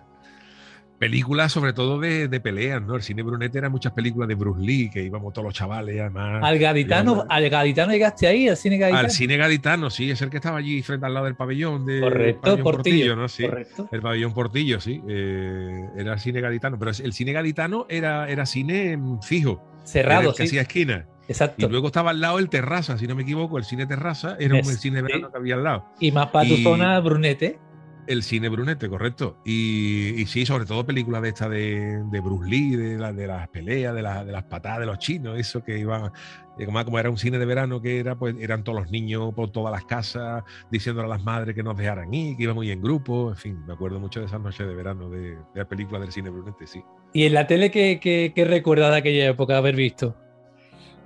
[1.00, 2.96] Películas sobre todo de, de peleas, ¿no?
[2.96, 6.42] El cine brunete eran muchas películas de Bruce Lee, que íbamos todos los chavales, además.
[6.44, 9.06] Al gaditano, al gaditano llegaste ahí, al cine gaditano.
[9.06, 12.00] Al cine gaditano, sí, es el que estaba allí frente al lado del pabellón de
[12.02, 13.28] Correcto, pabellón Portillo, ¿no?
[13.28, 13.90] Sí, correcto.
[13.92, 15.00] el pabellón Portillo, sí.
[15.08, 19.62] eh, era el cine gaditano, pero el cine gaditano era, era cine mm, fijo.
[19.84, 20.44] Cerrado, era que sí.
[20.50, 21.06] hacía esquina.
[21.30, 21.66] Exacto.
[21.66, 24.56] Y luego estaba al lado el Terraza, si no me equivoco, el cine Terraza era
[24.56, 25.32] un Es- cine verano sí.
[25.34, 25.86] que había al lado.
[26.00, 27.60] Y más para tu zona, Brunete.
[28.08, 29.38] El cine Brunete, correcto.
[29.46, 33.48] Y, y sí, sobre todo películas de esta de, de Bruce Lee, de, de las
[33.50, 36.12] peleas, de, las- de las patadas de los chinos, eso que iban,
[36.58, 39.34] eh, como, como era un cine de verano que era, pues eran todos los niños
[39.36, 42.82] por todas las casas, diciéndole a las madres que nos dejaran ir, que íbamos en
[42.82, 46.00] grupo, en fin, me acuerdo mucho de esas noches de verano de, de la película
[46.00, 46.82] del cine Brunete, sí.
[47.14, 50.16] Y en la tele, ¿qué, qué, qué recuerdas de aquella época haber visto?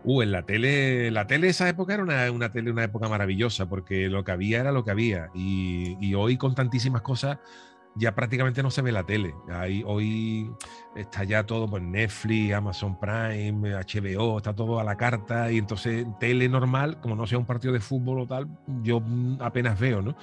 [0.04, 3.08] Uh, en la tele, la tele de esa época era una, una tele, una época
[3.08, 5.30] maravillosa, porque lo que había era lo que había.
[5.36, 7.38] Y, y hoy con tantísimas cosas
[7.96, 9.36] ya prácticamente no se ve la tele.
[9.50, 10.52] Ahí, hoy
[10.96, 15.52] está ya todo por Netflix, Amazon Prime, HBO, está todo a la carta.
[15.52, 18.48] Y entonces tele normal, como no sea un partido de fútbol o tal,
[18.82, 20.16] yo mm, apenas veo, ¿no?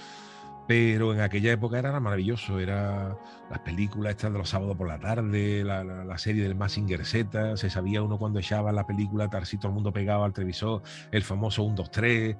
[0.68, 3.16] Pero en aquella época era maravilloso, era
[3.48, 7.56] las películas estas de los sábados por la tarde, la, la- serie del Massinger Z,
[7.56, 10.82] se sabía uno cuando echaba la película, tal si todo el mundo pegaba al televisor,
[11.10, 12.36] el famoso 1, 2, 3,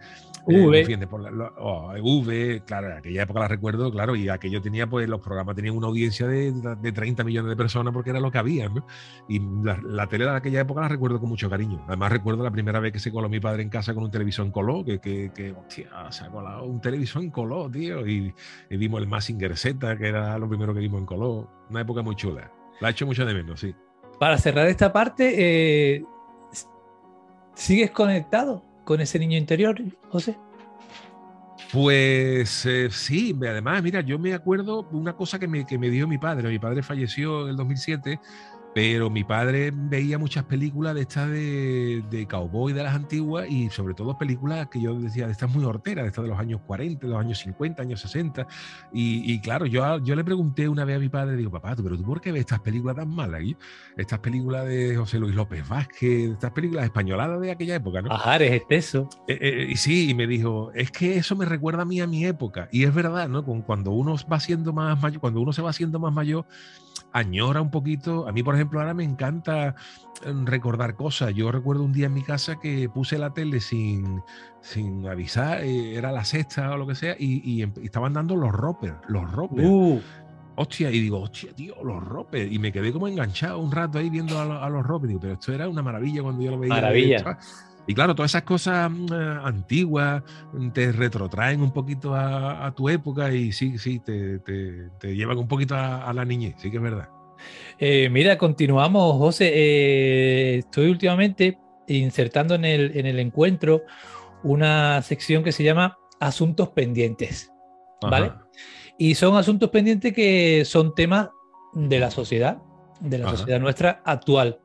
[0.55, 0.93] V.
[0.93, 4.61] eh, por la- lo- oh, V, claro, en aquella época la recuerdo, claro, y aquello
[4.63, 8.21] tenía, pues los programas tenían una audiencia de, de 30 millones de personas porque era
[8.21, 8.87] lo que había, ¿no?
[9.29, 11.85] Y la, la tele de aquella época la recuerdo con mucho cariño.
[11.87, 14.47] Además recuerdo la primera vez que se coló mi padre en casa con un televisor
[14.47, 18.33] en color, que, que, que hostia, se ha colado un televisor en color, tío, y,
[18.71, 21.49] y vimos el Massinger Z, que era lo primero que vimos en color.
[21.71, 22.51] Una época muy chula.
[22.81, 23.75] La he hecho mucho de menos, sí.
[24.19, 25.35] Para cerrar esta parte,
[25.97, 26.03] eh,
[27.55, 29.77] ¿sigues conectado con ese niño interior,
[30.09, 30.39] José?
[31.71, 36.09] Pues eh, sí, además, mira, yo me acuerdo una cosa que me, que me dio
[36.09, 36.49] mi padre.
[36.49, 38.19] Mi padre falleció en el 2007,
[38.75, 43.71] Pero mi padre veía muchas películas de estas de, de cowboy de las antiguas y
[43.71, 46.61] sobre todo películas que yo decía, de estas muy horteras, de estas de los años
[46.67, 48.47] 40, de los años 50, años 60.
[48.93, 51.97] Y, y claro, yo, yo le pregunté una vez a mi padre, digo, papá, ¿pero
[51.97, 53.43] tú por qué ves estas películas tan malas?
[53.43, 53.57] Y
[53.97, 58.13] estas películas de José Luis López Vázquez, estas películas españoladas de aquella época, ¿no?
[58.13, 59.09] Ajares, exceso.
[59.27, 62.07] Eh, eh, y sí, y me dijo, es que eso me recuerda a mí a
[62.07, 62.69] mi época.
[62.71, 63.45] Y es verdad, ¿no?
[63.45, 66.47] Con, cuando uno va siendo más mayor, cuando uno se va haciendo más mayor,
[67.13, 68.29] añora un poquito.
[68.29, 69.75] A mí, por ejemplo, ahora me encanta
[70.27, 71.33] mm, recordar cosas.
[71.35, 74.21] Yo recuerdo un día en mi casa que puse la tele sin,
[74.61, 78.13] sin avisar, eh, era la sexta o lo que sea, y, y em- y estaban
[78.13, 79.67] dando los roppers, los roppers.
[79.69, 80.01] Uh,
[80.61, 82.51] Hostia, y digo, hostia, tío, los roppers.
[82.51, 84.85] Y me quedé como enganchado un rato ahí viendo a, lo- a los.
[85.07, 86.75] Digo, pero esto era una maravilla cuando yo lo veía.
[86.75, 87.39] Maravilla.
[87.87, 92.73] Y claro, todas esas cosas mm, eh, antiguas mm, te retrotraen un poquito a, a
[92.75, 96.57] tu época y sí, sí, te, te- te llevan un poquito a, a la niñez,
[96.59, 97.09] sí que es verdad.
[97.79, 99.51] Eh, mira, continuamos, José.
[99.55, 103.83] Eh, estoy últimamente insertando en el, en el encuentro
[104.43, 107.51] una sección que se llama Asuntos Pendientes,
[108.03, 108.27] ¿vale?
[108.27, 108.47] Ajá.
[108.99, 111.29] Y son asuntos pendientes que son temas
[111.73, 112.59] de la sociedad,
[113.01, 113.37] de la Ajá.
[113.37, 114.59] sociedad nuestra actual,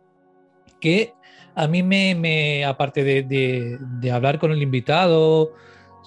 [0.82, 1.14] que
[1.56, 5.54] a mí me, me- aparte de, de- de hablar con el invitado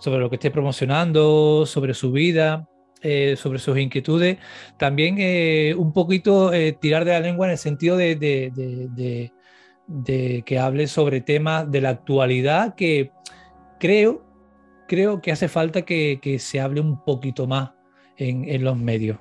[0.00, 2.68] sobre lo que esté promocionando, sobre su vida,
[3.06, 4.38] eh, sobre sus inquietudes,
[4.76, 8.88] también eh, un poquito eh, tirar de la lengua en el sentido de, de- de-
[8.88, 9.32] de-
[9.88, 13.12] de que hable sobre temas de la actualidad que
[13.78, 14.24] creo,
[14.88, 17.70] creo que hace falta que, que se hable un poquito más
[18.16, 19.18] en, en los medios.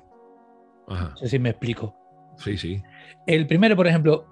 [0.88, 1.10] Ajá.
[1.10, 1.94] No sé si me explico.
[2.38, 2.82] Sí, sí.
[3.26, 4.26] El primero, por ejemplo,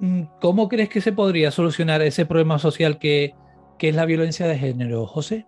[0.00, 3.34] mm, ¿cómo crees que se podría solucionar ese problema social que,
[3.78, 5.46] que es la violencia de género, José?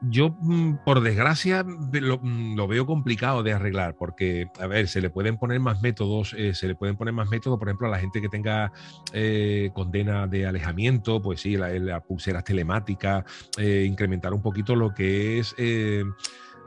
[0.00, 5.10] Yo, mm, por desgracia, mm, lo veo complicado de arreglar, porque, a ver, se le
[5.10, 7.98] pueden poner más métodos, eh, se le pueden poner más métodos, por ejemplo, a la
[7.98, 8.70] gente que tenga
[9.12, 13.24] eh, condena de alejamiento, pues sí, la- las pulseras telemáticas,
[13.58, 15.54] eh, incrementar un poquito lo que es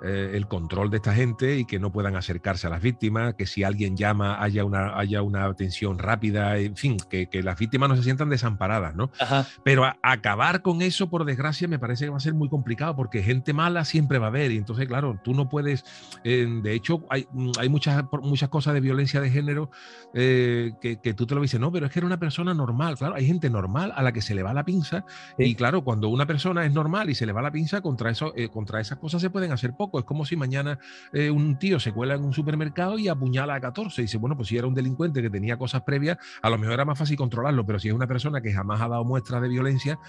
[0.04, 3.46] eh, el control de esta gente y que no puedan acercarse a las víctimas, que
[3.46, 7.90] si alguien llama haya una, haya una atención rápida, en fin, que, que las víctimas
[7.90, 9.12] no se sientan desamparadas, ¿no?
[9.20, 9.46] Ajá.
[9.64, 12.96] Pero a- acabar con eso, por desgracia, me parece que va a ser muy complicado
[12.96, 14.52] porque gente mala siempre va a haber.
[14.52, 15.84] Y entonces, claro, tú no puedes.
[16.24, 17.28] eh, de hecho, hay,
[17.60, 19.70] hay muchas, muchas cosas de violencia de género
[20.14, 22.98] eh, que, que tú te lo dices, no, pero es que era una persona normal.
[22.98, 25.06] Claro, hay gente normal a la que se le va la pinza.
[25.38, 25.44] Sí.
[25.46, 28.34] Y claro, cuando una persona es normal y se le va la pinza, contra, eso,
[28.36, 29.91] eh, contra esas cosas se pueden hacer poco.
[30.00, 30.80] Es como si mañana
[31.14, 34.02] eh, un tío se cuela en un supermercado y apuñala a 14.
[34.02, 36.74] Y dice, bueno, pues si era un delincuente que tenía cosas previas, a lo mejor
[36.74, 37.66] era más fácil controlarlo.
[37.66, 40.00] Pero si es una persona que jamás ha dado muestras de violencia,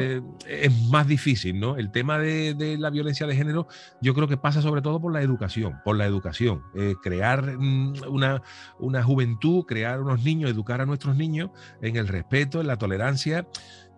[0.00, 1.76] eh, es más difícil, ¿no?
[1.76, 3.66] El tema de, de la violencia de género,
[4.00, 6.62] yo creo que pasa sobre todo por la educación, por la educación.
[6.74, 8.42] Eh, crear mm, una,
[8.78, 13.46] una juventud, crear unos niños, educar a nuestros niños en el respeto, en la tolerancia.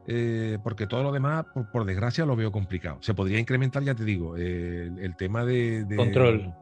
[0.06, 2.98] Eh, porque todo lo demás, por, por desgracia, lo veo complicado.
[3.00, 6.54] Se podría incrementar, ya te digo, eh, el, el tema de, de- Control.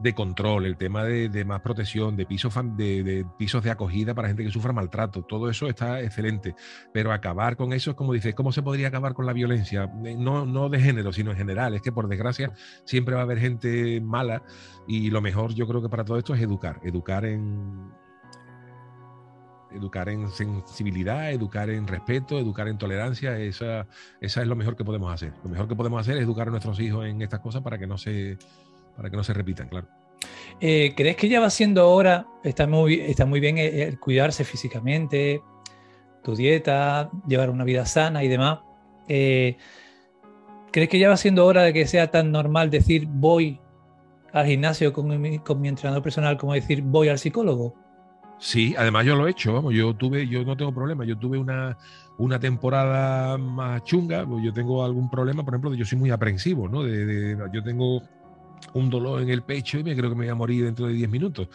[0.00, 3.70] de control, el tema de, de más protección, de pisos, fam- de, de pisos de
[3.72, 6.54] acogida para gente que sufra maltrato, todo eso está excelente.
[6.92, 9.90] Pero acabar con eso es como dices, ¿cómo se podría acabar con la violencia?
[10.04, 11.74] Eh, No, no de género, sino en general.
[11.74, 12.52] Es que por desgracia
[12.84, 14.42] siempre va a haber gente mala
[14.86, 17.90] y lo mejor yo creo que para todo esto es educar, educar en
[19.74, 23.86] educar en sensibilidad, educar en respeto, educar en tolerancia, esa,
[24.20, 25.32] esa es lo mejor que podemos hacer.
[25.44, 27.86] Lo mejor que podemos hacer es educar a nuestros hijos en estas cosas para que
[27.86, 28.38] no se,
[28.96, 29.88] para que no se repitan, claro.
[30.60, 32.26] Eh, ¿Crees que ya va siendo hora?
[32.42, 35.40] Está muy, está muy bien cuidarse físicamente,
[36.22, 38.60] tu dieta, llevar una vida sana y demás.
[39.08, 39.56] Eh,
[40.72, 43.60] ¿Crees que ya va siendo hora de que sea tan normal decir voy
[44.32, 47.74] al gimnasio con mi, con mi entrenador personal como decir voy al psicólogo?
[48.40, 51.38] Sí, además yo lo he hecho, vamos, yo tuve, yo no tengo problema, yo tuve
[51.38, 51.76] una,
[52.16, 56.68] una temporada más chunga, pues yo tengo algún problema, por ejemplo, yo soy muy aprensivo,
[56.68, 56.84] ¿no?
[56.84, 58.00] De, de- yo tengo
[58.74, 60.92] un dolor en el pecho y me creo que me voy a morir dentro de
[60.94, 61.48] 10 minutos.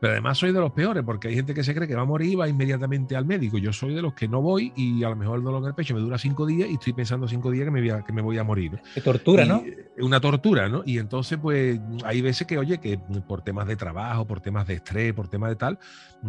[0.00, 2.06] Pero además soy de los peores, porque hay gente que se cree que va a
[2.06, 3.58] morir y va inmediatamente al médico.
[3.58, 5.74] Yo soy de los que no voy y a lo mejor el dolor en el
[5.74, 8.12] pecho me dura cinco días y estoy pensando cinco días que me voy a, que
[8.14, 8.72] me voy a morir.
[8.72, 8.78] ¿no?
[8.94, 9.62] Qué tortura, Y, ¿no?
[9.98, 10.82] Una tortura, ¿no?
[10.86, 14.74] Y entonces, pues, hay veces que, oye, que por temas de trabajo, por temas de
[14.74, 15.78] estrés, por temas de tal,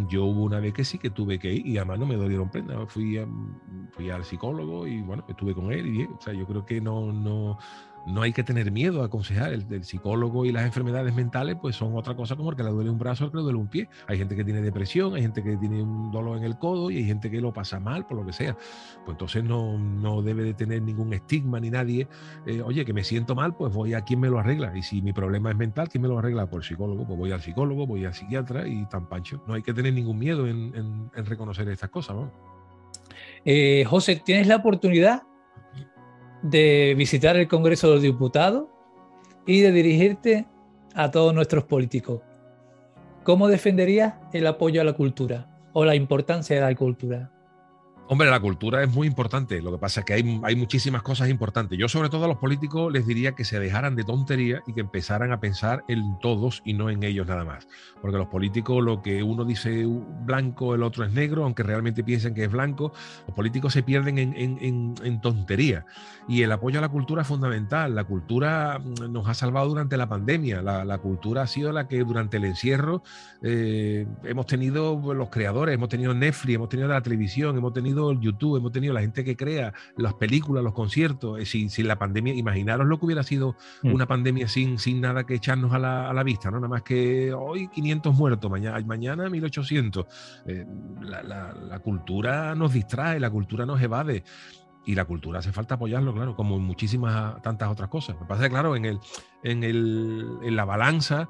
[0.10, 2.52] yo hubo una vez que sí que tuve que ir y además no me dolieron
[2.52, 2.78] prendas.
[2.92, 3.28] Fui a-
[3.92, 6.10] fui al psicólogo y bueno, estuve con él y bien.
[6.18, 7.58] O sea, yo creo que no, no,
[8.06, 9.54] no hay que tener miedo a aconsejar.
[9.54, 12.90] El, psicólogo y las enfermedades mentales, pues son otra cosa como el que le duele
[12.90, 13.90] un brazo el que le duele un pie.
[14.08, 16.98] Hay gente que tiene depresión, hay gente que tiene un dolor en el codo y
[16.98, 18.56] hay gente que lo pasa mal, por lo que sea.
[19.06, 22.08] Pues entonces no, no debe de tener ningún estigma ni nadie.
[22.46, 24.76] Eh, oye, que me siento mal, pues voy a quien me lo arregla.
[24.78, 26.50] Y si mi problema es mental, ¿quién me lo arregla?
[26.50, 29.44] Por el psicólogo, pues voy al psicólogo, voy al psiquiatra y tan pancho.
[29.48, 32.16] No hay que tener ningún miedo en, reconocer estas cosas.
[32.16, 32.32] ¿no?
[33.46, 35.24] Eh, José, ¿tienes la oportunidad
[36.42, 38.66] de visitar el Congreso de los Diputados
[39.46, 40.46] y de dirigirte
[40.94, 42.22] a todos nuestros políticos.
[43.24, 47.32] ¿Cómo defenderías el apoyo a la cultura o la importancia de la cultura?
[48.12, 49.62] Hombre, la cultura es muy importante.
[49.62, 51.80] Lo que pasa es que hay, muchísimas cosas importantes.
[51.80, 54.82] Yo, sobre todo a los políticos, les diría que se dejaran de tontería y que
[54.82, 57.70] empezaran a pensar en todos y no en ellos nada más.
[58.02, 59.86] Porque los políticos, lo que uno dice
[60.26, 62.92] blanco, el otro es negro, aunque realmente piensen que es blanco,
[63.28, 65.86] los políticos se pierden en, en, tontería.
[66.28, 67.96] Y el apoyo a la cultura es fundamental.
[67.96, 70.62] La cultura mm, nos ha salvado durante la pandemia.
[70.62, 73.04] La, la cultura ha sido la que durante el encierro
[73.42, 78.20] eh, hemos tenido los creadores, hemos tenido Netflix, hemos tenido la televisión, hemos tenido el
[78.20, 82.00] YouTube, hemos tenido la gente que crea las películas, los conciertos, eh, sin, sin la
[82.00, 83.94] pandemia, imaginaros lo que hubiera sido mm.
[83.94, 86.58] una pandemia sin, sin nada que echarnos a la, a la, vista, ¿no?
[86.58, 90.06] Nada más que hoy 500 muertos, mañana, mañana 1800.
[90.48, 90.66] Eh,
[91.02, 94.24] la, la, la cultura nos distrae, la cultura nos evade
[94.86, 98.16] y la cultura hace falta apoyarlo, claro, como en muchísimas tantas otras cosas.
[98.20, 99.00] Me pasa claro, en, el,
[99.44, 101.30] en, el, en la balanza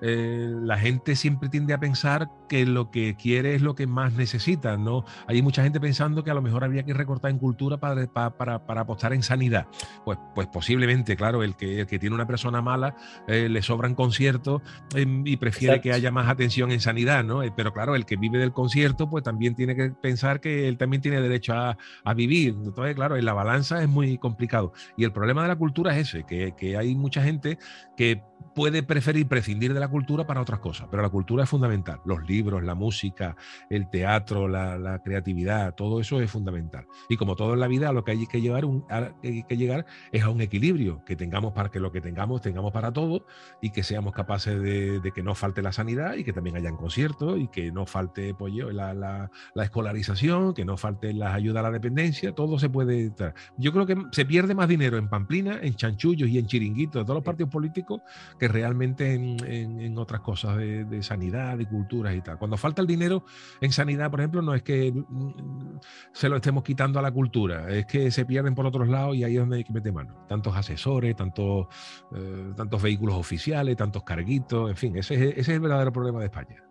[0.00, 4.14] eh, la gente siempre tiende a pensar que lo que quiere es lo que más
[4.14, 5.04] necesita, ¿no?
[5.26, 8.66] Hay mucha gente pensando que a lo mejor habría que recortar en cultura para, para,
[8.66, 9.66] para, apostar en sanidad.
[10.04, 12.96] Pues, pues posiblemente, claro, el que, el que tiene una persona mala
[13.28, 14.62] eh, le sobran conciertos
[14.94, 17.42] em, y prefiere que haya más atención en sanidad, ¿no?
[17.42, 20.76] Eh, pero claro, el que vive del concierto, pues también tiene que pensar que él
[20.78, 22.54] también tiene derecho a, a vivir.
[22.56, 24.72] Entonces, claro, en la balanza es muy complicado.
[24.96, 27.58] Y el problema de la cultura es ese, que, que hay mucha gente
[27.96, 28.22] que
[28.54, 32.00] puede preferir prescindir de la cultura para otras cosas, pero la cultura es fundamental.
[32.04, 33.36] Los libros, la música,
[33.68, 36.86] el teatro, la, creatividad, todo eso es fundamental.
[37.08, 38.84] Y como todo en la vida, lo que hay que, llevar un,
[39.22, 42.92] que llegar es a un equilibrio, que tengamos para que lo que tengamos, tengamos para
[42.92, 43.26] todo
[43.60, 47.38] y que seamos capaces de, que no falte la sanidad y que también hayan conciertos
[47.38, 49.30] y que no falte pues, la, la,
[49.62, 53.12] escolarización, que no falte las ayudas a la dependencia, todo se puede...
[53.56, 57.04] Yo creo que se pierde más dinero en Pamplina, en chanchullos y en chiringuitos de
[57.04, 58.00] todos los partidos políticos
[58.38, 62.38] que realmente en, otras cosas de, sanidad, de culturas y tal.
[62.38, 63.24] Cuando falta el dinero
[63.60, 65.78] en sanidad, por ejemplo, no es que mm,
[66.12, 69.24] se lo estemos quitando a la cultura, es que se pierden por otros lados y
[69.24, 70.26] ahí es donde hay que meter mano.
[70.28, 71.66] Tantos asesores, tantos,
[72.14, 76.62] eh, tantos vehículos oficiales, tantos carguitos, en fin, ese es, el verdadero problema de España.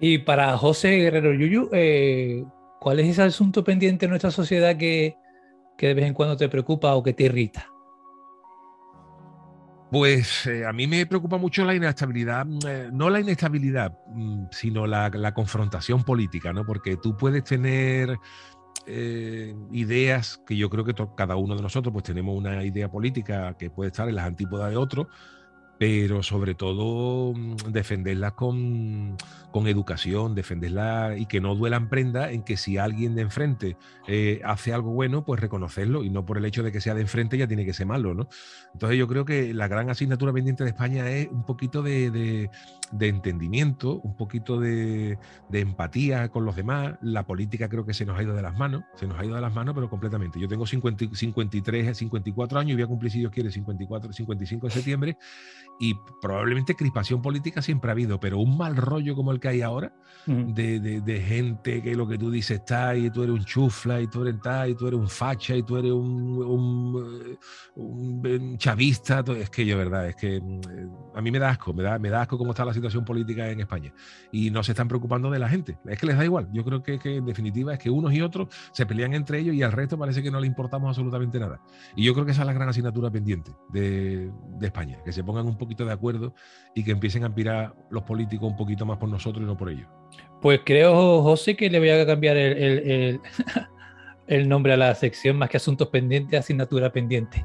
[0.00, 2.44] Y para José Guerrero Yuyu, eh,
[2.80, 5.16] ¿cuál es ese asunto pendiente en nuestra sociedad que,
[5.76, 7.68] que de vez en cuando te preocupa o que te irrita?
[9.90, 14.46] Pues eh, a mí me preocupa mucho la inestabilidad, mm, eh, no la inestabilidad, mm,
[14.50, 16.64] sino la, confrontación política, ¿no?
[16.66, 18.18] Porque tú puedes tener
[18.86, 23.54] eh, ideas que yo creo que cada uno de nosotros pues tenemos una idea política
[23.58, 25.08] que puede estar en las antípodas de otro,
[25.78, 29.16] pero sobre todo mm, defenderla con,
[29.52, 33.76] con, educación, defenderla y que no duelan prenda en que si alguien de enfrente
[34.08, 37.02] eh, hace algo bueno, pues reconocerlo y no por el hecho de que sea de
[37.02, 38.28] enfrente ya tiene que ser malo, ¿no?
[38.72, 42.50] Entonces yo creo que la gran asignatura pendiente de España es un poquito de,
[42.92, 46.96] de, entendimiento, un poquito de, de, empatía con los demás.
[47.02, 49.34] La política creo que se nos ha ido de las manos, se nos ha ido
[49.34, 50.40] de las manos, pero completamente.
[50.40, 54.66] Yo tengo 50, 53, 54 años y voy a cumplir, si Dios quiere, 54, 55
[54.66, 55.18] de septiembre
[55.80, 59.62] y probablemente crispación política siempre ha habido, pero un mal rollo como el que hay
[59.62, 59.92] ahora,
[60.26, 64.22] de, gente que lo que tú dices está y tú eres un chufla y tú
[64.22, 67.38] eres tal y tú eres un facha y tú eres un,
[67.76, 71.82] un, chavista, es que yo, verdad, es que mm, a mí me da asco, me
[71.82, 73.92] da, me da asco cómo está la situación política en España
[74.32, 76.82] y no se están preocupando de la gente, es que les da igual, yo creo
[76.82, 79.96] que, en definitiva es que unos y otros se pelean entre ellos y al resto
[79.96, 81.60] parece que no le importamos absolutamente nada.
[81.94, 85.22] Y yo creo que esa es la gran asignatura pendiente de, de España, que se
[85.22, 86.34] pongan un poco de acuerdo
[86.74, 89.70] y que empiecen a aspirar los políticos un poquito más por nosotros y no por
[89.70, 89.88] ellos.
[90.40, 93.20] Pues creo, José, que le voy a cambiar el,
[94.26, 97.44] el, nombre a la sección más que asuntos pendientes, asignatura pendiente.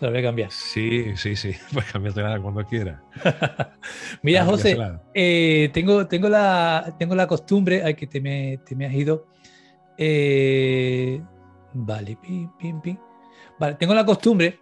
[0.00, 0.50] Lo voy a cambiar.
[0.50, 1.52] Sí, sí, sí.
[1.72, 3.02] Pues cambiarte cuando quiera.
[4.22, 4.76] Mira, José,
[5.14, 9.26] eh, tengo, tengo, la, tengo la costumbre, ay, que te me, te me has ido.
[9.96, 11.20] Eh,
[11.72, 12.98] vale, pim, pim, pim.
[13.58, 14.58] Vale, tengo la costumbre,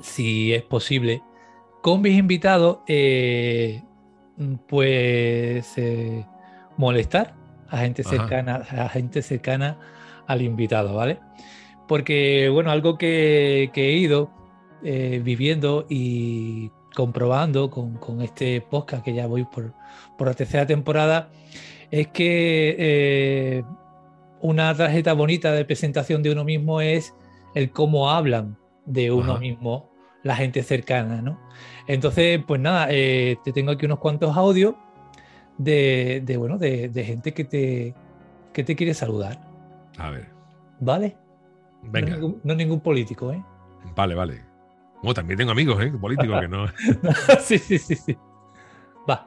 [0.00, 1.22] si es posible,
[1.82, 3.82] con mis invitados, eh,
[4.68, 6.24] pues eh,
[6.76, 7.34] molestar
[7.68, 9.78] a gente cercana, a gente cercana
[10.26, 11.18] al invitado, ¿vale?
[11.90, 14.30] Porque, bueno, algo que, he ido
[14.84, 19.74] eh, viviendo y comprobando con, este podcast que ya voy por,
[20.20, 21.30] la tercera temporada,
[21.90, 23.64] es que eh,
[24.40, 27.12] una tarjeta bonita de presentación de uno mismo es
[27.56, 29.90] el cómo hablan de uno mismo
[30.22, 31.40] la gente cercana, ¿no?
[31.88, 34.76] Entonces, pues nada, eh, te tengo aquí unos cuantos audios
[35.58, 37.94] de, bueno, de, gente que te,
[38.52, 39.40] que te quiere saludar.
[39.98, 40.28] A ver.
[40.78, 41.16] ¿Vale?
[41.82, 42.16] Venga.
[42.44, 43.42] No, ningún, político, ¿eh?
[43.94, 44.44] Vale, vale.
[45.02, 45.90] Bueno, también tengo amigos, ¿eh?
[45.90, 46.66] Políticos que no.
[47.40, 48.18] sí, sí, sí, sí.
[49.08, 49.26] Va.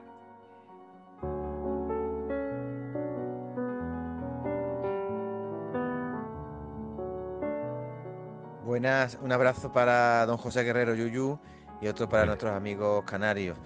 [8.63, 11.39] Buenas, un abrazo para don José Guerrero Yuyu
[11.81, 13.57] y otro para nuestros amigos canarios.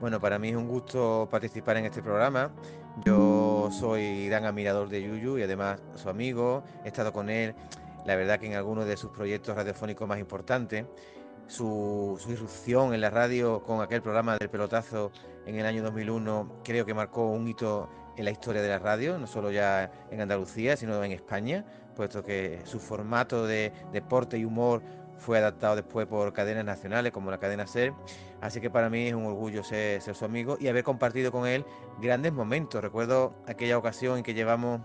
[0.00, 2.50] Bueno, para mí es un gusto participar en este programa.
[3.04, 6.64] Yo soy gran admirador de Yuyu y además su amigo.
[6.84, 7.54] He estado con él,
[8.04, 10.86] la verdad que en algunos de sus proyectos radiofónicos más importantes.
[11.48, 15.10] Su, irrupción en la radio con aquel programa del pelotazo
[15.44, 19.18] en el año 2001 creo que marcó un hito en la historia de la radio,
[19.18, 21.64] no solo ya en Andalucía, sino en España,
[21.96, 24.82] puesto que su formato de deporte y humor
[25.22, 27.94] fue adaptado después por cadenas nacionales como la cadena SER.
[28.40, 31.64] Así que para mí es un orgullo ser, su amigo y haber compartido con él
[32.00, 32.82] grandes momentos.
[32.82, 34.80] Recuerdo aquella ocasión en que llevamos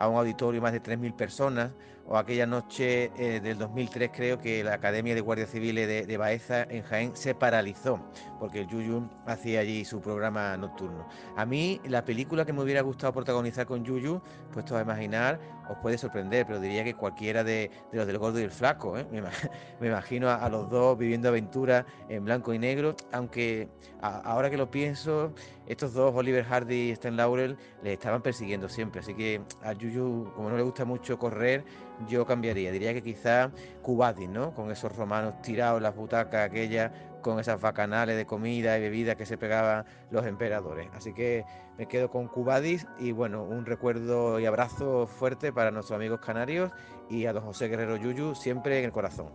[0.00, 1.72] a un auditorio más de 3.000 personas,
[2.06, 6.64] o aquella noche eh, del 2003 creo que la Academia de Guardia Civil de, Baeza
[6.64, 8.00] en Jaén se paralizó,
[8.40, 11.06] porque el Yuyu hacía allí su programa nocturno.
[11.36, 14.20] A mí la película que me hubiera gustado protagonizar con Yuyu,
[14.52, 15.38] puesto a imaginar,
[15.70, 18.98] os puede sorprender, pero diría que cualquiera de, los del gordo y el flaco.
[18.98, 19.06] ¿eh?
[19.12, 23.68] Me, imagino a, los dos viviendo aventuras en blanco y negro, aunque
[24.00, 25.32] ahora que lo pienso,
[25.70, 29.00] estos dos, Oliver Hardy y Stan Laurel, le estaban persiguiendo siempre.
[29.00, 31.64] Así que a Yuyu, como no le gusta mucho correr,
[32.08, 32.72] yo cambiaría.
[32.72, 34.52] Diría que quizá Cubadis, ¿no?
[34.52, 36.90] Con esos romanos tirados en las butacas aquellas,
[37.22, 40.88] con esas bacanales de comida y bebida que se pegaban los emperadores.
[40.92, 41.44] Así que
[41.78, 46.72] me quedo con Cubadis y bueno, un recuerdo y abrazo fuerte para nuestros amigos canarios
[47.08, 49.28] y a don José Guerrero Yuyu siempre en el corazón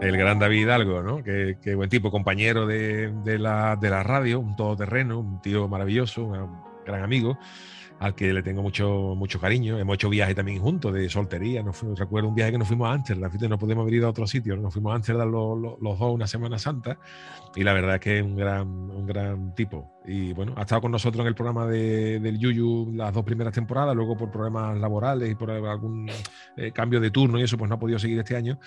[0.00, 1.22] el gran David Hidalgo, ¿no?
[1.22, 6.50] Qué, buen tipo, compañero de, la, de, la, radio, un todoterreno, un tío maravilloso, un
[6.86, 7.38] gran amigo,
[7.98, 9.78] al que le tengo mucho, mucho cariño.
[9.78, 11.62] Hemos hecho viajes también juntos de soltería.
[11.96, 14.56] Recuerdo un viaje que nos fuimos a Ámsterdam, no podemos haber ido a otro sitio,
[14.56, 16.98] nos fuimos a Ámsterdam los, los, dos una Semana Santa
[17.54, 19.99] y la verdad es que es un gran, un gran tipo.
[20.06, 23.52] Y bueno, ha estado con nosotros en el programa de, del Yuyu las dos primeras
[23.52, 26.10] temporadas, luego por problemas laborales y por algún
[26.56, 28.58] eh, cambio de turno y eso, pues no ha podido seguir este año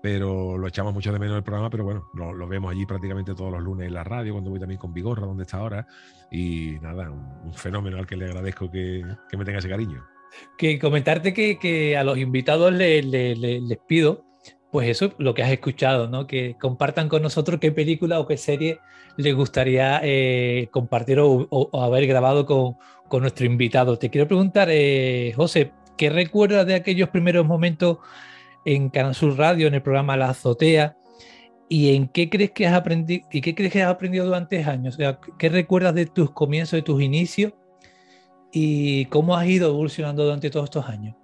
[0.00, 3.52] pero lo echamos mucho de menos el programa, pero bueno, lo, vemos allí prácticamente todos
[3.52, 5.86] los lunes en la radio, cuando voy también con Vigorra, donde está ahora,
[6.30, 10.04] y nada, un, fenómeno al que le agradezco que, que, me tenga ese cariño.
[10.56, 14.24] Que comentarte que, que a los invitados les pido,
[14.70, 16.26] pues eso, lo que has escuchado, ¿no?
[16.26, 18.80] Que compartan con nosotros qué película o qué serie
[19.16, 22.76] les gustaría eh, compartir o, haber grabado con,
[23.20, 23.98] nuestro invitado.
[23.98, 27.98] Te quiero preguntar, eh, José, ¿qué recuerdas de aquellos primeros momentos
[28.64, 30.96] en Canal Sur Radio, en el programa La Azotea.
[31.68, 34.94] ¿Y en qué crees que has aprendido y qué crees que has aprendido durante años?
[34.94, 37.52] O sea, ¿qué recuerdas de tus comienzos, de tus inicios
[38.52, 41.14] y cómo has ido evolucionando durante todos estos años?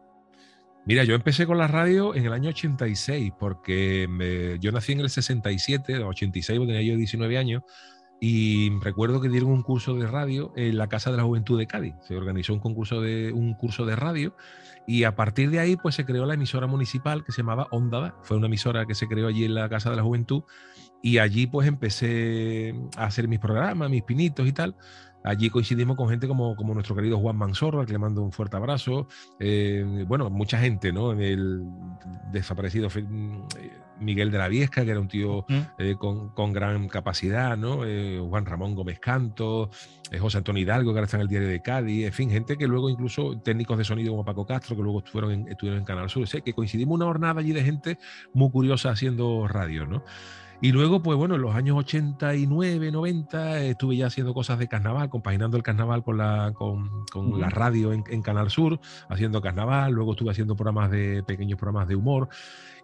[0.87, 4.09] Mira, yo empecé con la radio en el año 86, porque
[4.61, 7.65] yo nací en el 67, 86, tenía yo 19 años,
[8.21, 11.67] y recuerdo que dieron un curso de radio en la Casa de la Juventud de
[11.67, 11.95] Cádiz.
[12.07, 14.35] Se organizó un concurso de un curso de radio
[14.87, 18.15] y a partir de ahí, pues se creó la emisora municipal que se llamaba Ondada.
[18.23, 20.45] Fue una emisora que se creó allí en la Casa de la Juventud.
[21.03, 24.77] Y allí, pues empecé a hacer mis programas, mis pinitos y tal.
[25.27, 28.31] Allí coincidimos con gente como, como nuestro querido Juan Mansorro, al que le mando un
[28.31, 29.09] fuerte abrazo.
[29.41, 31.11] Eh, bueno, mucha gente, ¿no?
[31.15, 31.65] El
[32.31, 32.89] desaparecido
[33.99, 35.45] Miguel de la Viesca, que era un tío
[35.79, 37.85] eh, con, con, gran capacidad, ¿no?
[37.85, 39.69] Eh, Juan Ramón Gómez Canto,
[40.17, 42.69] José Antonio Hidalgo, que ahora está en el diario de Cádiz, en fin, gente que
[42.69, 46.09] luego incluso técnicos de sonido como Paco Castro, que luego estuvieron en, estuvieron en Canal
[46.09, 46.29] Sur.
[46.29, 47.99] Sé que coincidimos una jornada allí de gente
[48.33, 50.05] muy curiosa haciendo radio, ¿no?
[50.61, 55.11] Y luego, pues bueno, en los años 89, 90, estuve ya haciendo cosas de carnaval,
[55.11, 59.93] compaginando el carnaval con la, con, con la radio en, Canal Sur, haciendo carnaval.
[59.93, 62.29] Luego estuve haciendo programas de pequeños programas de humor.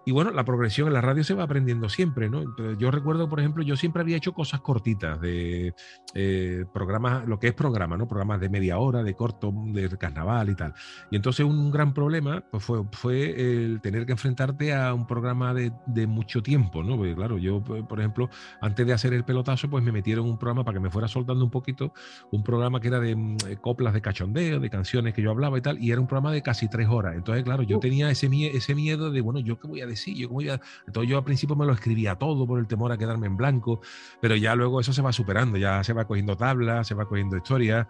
[0.05, 2.43] Y bueno, la progresión en la radio se va aprendiendo siempre, ¿no?
[2.77, 5.75] yo recuerdo, por ejemplo, yo siempre había hecho cosas cortitas de
[6.15, 8.09] eh, programas, lo que es programa, ¿no?
[8.09, 10.75] Programas de media hora, de corto, de carnaval y tal.
[11.11, 15.55] Y entonces un gran problema pues fue, fue el tener que enfrentarte a un programa
[15.55, 16.97] de, de mucho tiempo, ¿no?
[16.97, 18.29] Porque claro, yo, por ejemplo,
[18.61, 21.45] antes de hacer el pelotazo, pues me metieron un programa para que me fuera soltando
[21.45, 21.93] un poquito,
[22.31, 25.61] un programa que era de mm, coplas de cachondeo, de canciones que yo hablaba y
[25.61, 27.15] tal, y era un programa de casi tres horas.
[27.15, 30.17] Entonces, claro, yo tenía ese, ese miedo de, bueno, ¿yo qué voy a decir?
[30.17, 30.61] ¿Yo voy a...?
[30.87, 33.81] Entonces yo al principio me lo escribía todo por el temor a quedarme en blanco,
[34.21, 37.37] pero ya luego eso se va superando, ya se va cogiendo tablas, se va cogiendo
[37.37, 37.87] historias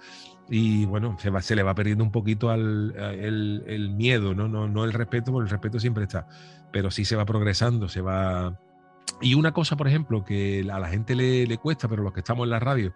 [0.48, 4.48] y bueno, se, le va perdiendo un poquito al, el, miedo, ¿no?
[4.48, 4.68] ¿no?
[4.68, 6.26] No el respeto, porque el respeto siempre está,
[6.72, 8.58] pero sí se va progresando, se va
[9.22, 12.44] y una cosa, por ejemplo, que a la gente le, cuesta, pero los que estamos
[12.44, 12.92] en la radio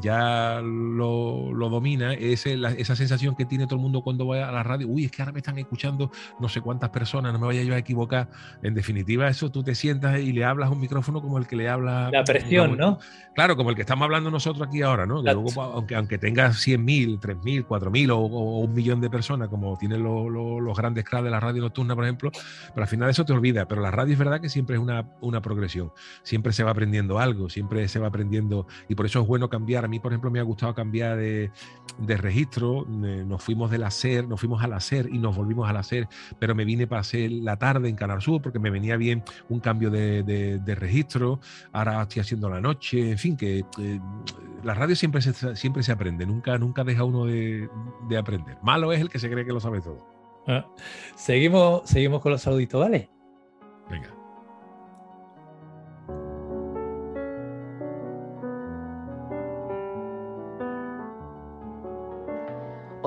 [0.00, 4.62] ya lo, domina, es esa sensación que tiene todo el mundo cuando va a la
[4.62, 4.88] radio.
[4.88, 6.10] Uy, es que ahora me están escuchando
[6.40, 8.28] no sé cuántas personas, no me vaya yo a equivocar.
[8.62, 11.56] En definitiva, eso tú te sientas y le hablas a un micrófono como el que
[11.56, 12.10] le habla.
[12.10, 12.98] La presión, ¿no?
[13.34, 15.22] Claro, como el que estamos hablando nosotros aquí ahora, ¿no?
[15.22, 20.02] luego, aunque, aunque tenga 100.000, 3.000, 4.000 o, o, un millón de personas, como tienen
[20.02, 22.30] los grandes cracks de la radio nocturna, por ejemplo,
[22.74, 23.68] pero al final eso te olvida.
[23.68, 25.65] Pero la radio es verdad que siempre es una, una progresión.
[26.22, 29.84] Siempre se va aprendiendo algo, siempre se va aprendiendo y por eso es bueno cambiar.
[29.84, 31.50] A mí, por ejemplo, me ha gustado cambiar de,
[31.98, 32.84] registro.
[32.86, 36.08] Nos fuimos del hacer, nos fuimos al hacer y nos volvimos al hacer,
[36.38, 39.60] pero me vine para hacer la tarde en Canal Sur porque me venía bien un
[39.60, 41.40] cambio de, registro.
[41.72, 44.00] Ahora estoy haciendo la noche, en fin, que eh,
[44.62, 47.68] la radio siempre se, siempre se aprende, nunca, nunca deja uno de,
[48.18, 48.58] aprender.
[48.62, 50.06] Malo es el que se cree que lo sabe todo.
[50.46, 50.66] Ah,
[51.16, 53.10] seguimos, seguimos con los saluditos, ¿vale?
[53.90, 54.15] Venga.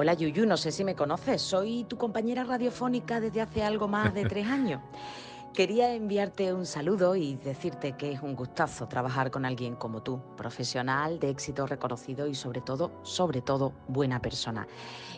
[0.01, 4.13] Hola Yuyu, no sé si me conoces, soy tu compañera radiofónica desde hace algo más
[4.13, 4.81] de tres años.
[5.53, 10.21] Quería enviarte un saludo y decirte que es un gustazo trabajar con alguien como tú,
[10.37, 14.65] profesional, de éxito reconocido y sobre todo, sobre todo, buena persona.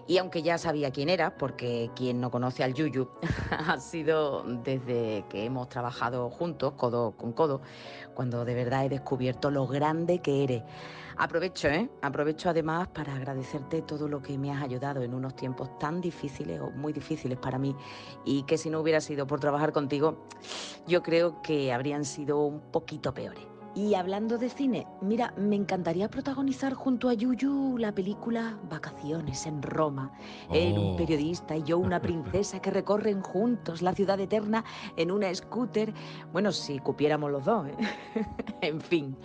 [0.08, 3.10] Y aunque ya sabía quién era, porque quien no conoce al Yuyu
[3.52, 7.62] ha sido desde que hemos trabajado juntos, codo con codo,
[8.14, 10.64] cuando de verdad he descubierto lo grande que eres.
[11.18, 11.90] Aprovecho, ¿eh?
[12.02, 16.60] Aprovecho además para agradecerte todo lo que me has ayudado en unos tiempos tan difíciles
[16.60, 17.76] o muy difíciles para mí
[18.26, 20.28] y que si no hubiera sido por trabajar contigo,
[20.88, 23.51] yo creo que habrían sido un poquito peores.
[23.74, 29.62] Y hablando de cine, mira, me encantaría protagonizar junto a Yuyu la película Vacaciones en
[29.62, 30.12] Roma.
[30.52, 30.98] Él, un oh.
[30.98, 34.66] periodista, y yo, una princesa que recorren juntos la ciudad eterna
[34.98, 35.94] en una scooter.
[36.34, 37.78] Bueno, si cupiéramos los dos, ¿eh?
[38.62, 39.18] en fin,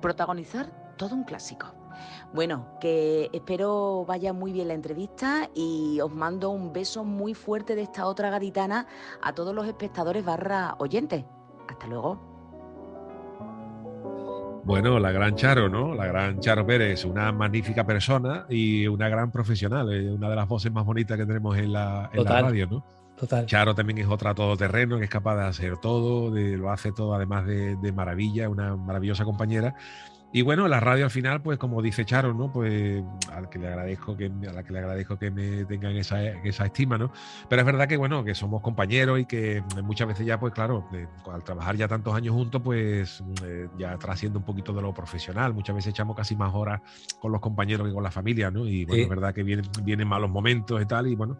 [0.00, 1.68] protagonizar todo un clásico.
[2.32, 7.76] Bueno, que espero vaya muy bien la entrevista y os mando un beso muy fuerte
[7.76, 8.88] de esta otra gaditana
[9.22, 11.24] a todos los espectadores barra oyentes.
[11.68, 12.33] Hasta luego.
[14.64, 15.94] Bueno, la gran Charo, ¿no?
[15.94, 20.48] La gran Charo Pérez, una magnífica persona y una gran profesional, eh, una de las
[20.48, 22.84] voces más bonitas que tenemos en la, radio, ¿no?
[23.14, 23.46] Total.
[23.46, 27.46] Charo también es otra todoterreno, que es capaz de hacer todo, lo hace todo además
[27.46, 29.74] de, de maravilla, una maravillosa compañera.
[30.34, 32.50] Y bueno, la radio al final, pues como dice Charo, ¿no?
[32.50, 36.20] Pues al que le agradezco que, a la que le agradezco que me tengan esa,
[36.24, 37.12] esa estima, ¿no?
[37.48, 40.88] Pero es verdad que, bueno, que somos compañeros y que muchas veces ya, pues claro,
[41.32, 45.54] al trabajar ya tantos años juntos, pues eh, ya trasciende un poquito de lo profesional.
[45.54, 46.80] Muchas veces echamos casi más horas
[47.20, 48.66] con los compañeros que con la familia, ¿no?
[48.66, 51.38] Y bueno, es verdad que vienen, vienen malos momentos y tal, y bueno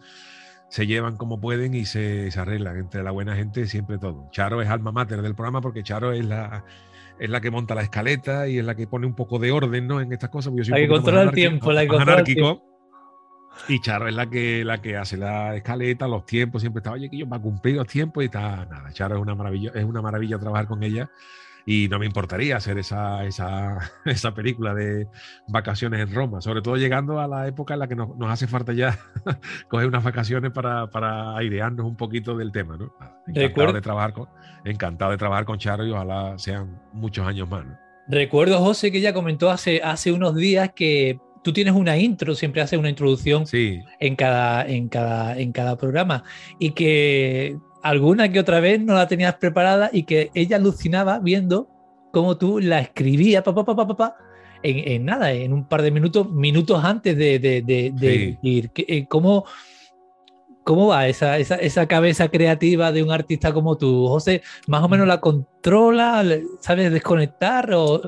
[0.69, 4.29] se llevan como pueden y se, se, arreglan entre la buena gente siempre todo.
[4.33, 6.65] Charo es alma mater del programa porque Charo es la,
[7.19, 9.87] es la que monta la escaleta y es la que pone un poco de orden
[9.87, 10.01] ¿no?
[10.01, 10.53] en estas cosas.
[10.57, 12.63] Yo la que controla el tiempo, la que controla el tiempo.
[13.69, 17.09] Y Charo es la que, la que hace la escaleta, los tiempos, siempre estaba, oye,
[17.09, 19.85] que yo va a cumplir los tiempos y está, nada, Charo es una maravilla, es
[19.85, 21.09] una maravilla trabajar con ella
[21.67, 25.09] y no me importaría hacer esa, esa, esa, película de
[25.49, 28.47] vacaciones en Roma, sobre todo llegando a la época en la que nos, nos hace
[28.47, 28.99] falta ya
[29.69, 32.77] coger unas vacaciones para, para, airearnos un poquito del tema.
[32.77, 32.93] ¿no?
[33.27, 34.29] Encantado, de trabajar con,
[34.65, 37.65] encantado de trabajar con Charo y ojalá sean muchos años más.
[38.07, 42.63] Recuerdo, José, que ella comentó hace, hace unos días que tú tienes una intro, siempre
[42.63, 43.81] haces una introducción sí.
[44.01, 46.25] en, cada, en, cada, en cada programa
[46.59, 51.69] y que alguna que otra vez no la tenías preparada y que ella alucinaba viendo
[52.11, 54.17] cómo tú la escribías, papá, papá, papá,
[54.63, 58.71] en, nada, en un par de minutos, minutos antes de, ir.
[58.75, 59.45] Eh, ¿Cómo,
[60.63, 64.09] ¿Cómo va esa, esa, cabeza creativa de un artista como tú?
[64.09, 66.25] José, ¿más o menos la controla?
[66.61, 68.01] ¿Sabes desconectar o,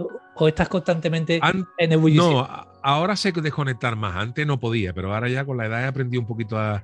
[0.48, 1.38] estás constantemente
[1.76, 2.32] en ebullición?
[2.32, 2.48] No,
[2.82, 4.16] ahora sé desconectar más.
[4.16, 6.82] Antes no podía, pero ahora ya con la edad he aprendido un poquito a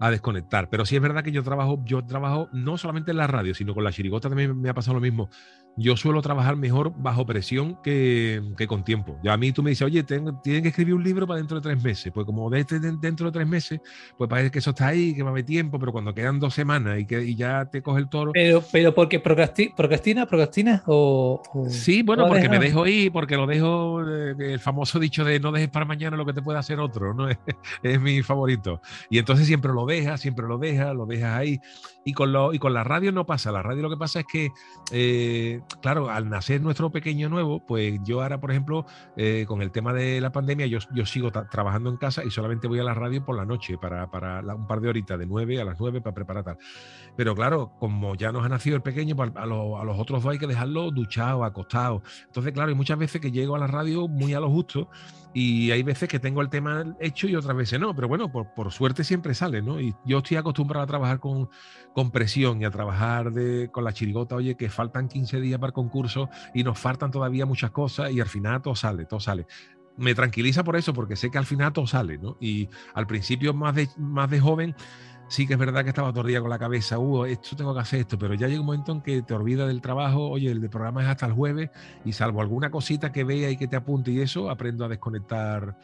[0.00, 0.68] a desconectar.
[0.70, 3.74] Pero sí es verdad que yo trabajo, yo trabajo no solamente en la radio, sino
[3.74, 5.28] con la chirigota también me ha pasado lo mismo
[5.80, 9.18] yo suelo trabajar mejor bajo presión que, con tiempo.
[9.22, 11.58] Ya a mí tú me dices, oye, tengo, tienen que escribir un libro para dentro
[11.58, 12.12] de tres meses.
[12.12, 12.64] Pues como de
[13.00, 13.80] dentro de tres meses,
[14.18, 16.52] pues parece que eso está ahí, que va a haber tiempo, pero cuando quedan dos
[16.52, 18.32] semanas y que ya te coge el toro.
[18.32, 24.02] Pero, pero porque procrastina, procrastina o, Sí, bueno, porque me dejo ir, porque lo dejo,
[24.06, 27.14] eh, el famoso dicho de no dejes para mañana lo que te pueda hacer otro,
[27.14, 27.28] ¿no?
[27.82, 28.80] Es, mi favorito.
[29.08, 31.60] Y entonces siempre lo dejas, siempre lo dejas, lo dejas ahí.
[32.04, 33.52] Y con, lo, y con la radio no pasa.
[33.52, 34.50] La radio lo que pasa es que
[34.92, 39.70] eh, claro, al nacer nuestro pequeño nuevo, pues yo ahora, por ejemplo, eh, con el
[39.70, 42.94] tema de la pandemia, yo, yo sigo trabajando en casa y solamente voy a la
[42.94, 46.00] radio por la noche para, para un par de horitas, de 9 a las 9
[46.00, 46.58] para preparar tal.
[47.16, 50.38] Pero claro, como ya nos ha nacido el pequeño, pues a, los otros dos hay
[50.38, 52.02] que dejarlo duchado, acostado.
[52.26, 54.88] Entonces, claro, hay muchas veces que llego a la radio muy a lo justo
[55.32, 58.52] y hay veces que tengo el tema hecho y otras veces no, pero bueno, por,
[58.54, 59.80] por suerte siempre sale, ¿no?
[59.80, 61.48] Y yo estoy acostumbrado a trabajar con,
[61.92, 65.68] con presión y a trabajar de, con la chirigota, oye, que faltan 15 días para
[65.68, 69.46] el concurso y nos faltan todavía muchas cosas y al final todo sale, todo sale
[69.96, 72.38] me tranquiliza por eso, porque sé que al final todo sale, ¿no?
[72.40, 74.74] Y al principio, más de, más de joven,
[75.30, 78.00] sí que es verdad que estaba todo con la cabeza, uh, esto tengo que hacer
[78.00, 80.68] esto, pero ya llega un momento en que te olvidas del trabajo, oye, el de
[80.68, 81.70] programa es hasta el jueves,
[82.04, 85.76] y salvo alguna cosita que vea y que te apunte y eso, aprendo a desconectar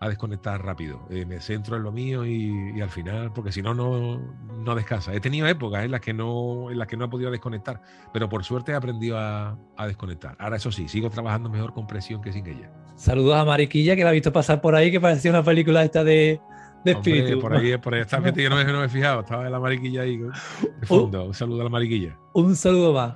[0.00, 1.06] a desconectar rápido.
[1.08, 5.14] Eh, me centro en lo mío y, al final, porque si no, no descansa.
[5.14, 7.80] He tenido épocas en las que no, en las que no he podido desconectar,
[8.12, 10.36] pero por suerte he aprendido a, desconectar.
[10.38, 12.70] Ahora, eso sí, sigo trabajando mejor con presión que sin ella.
[12.96, 16.04] Saludos a Mariquilla, que la he visto pasar por ahí, que parecía una película esta
[16.04, 16.40] de,
[16.84, 17.40] de espíritu.
[17.40, 19.60] por ahí, por ahí está metido, no me, no me he fijado, estaba en la
[19.60, 20.18] mariquilla ahí.
[20.18, 21.24] De fondo.
[21.24, 22.16] Un saludo a la mariquilla.
[22.32, 23.14] Un saludo más.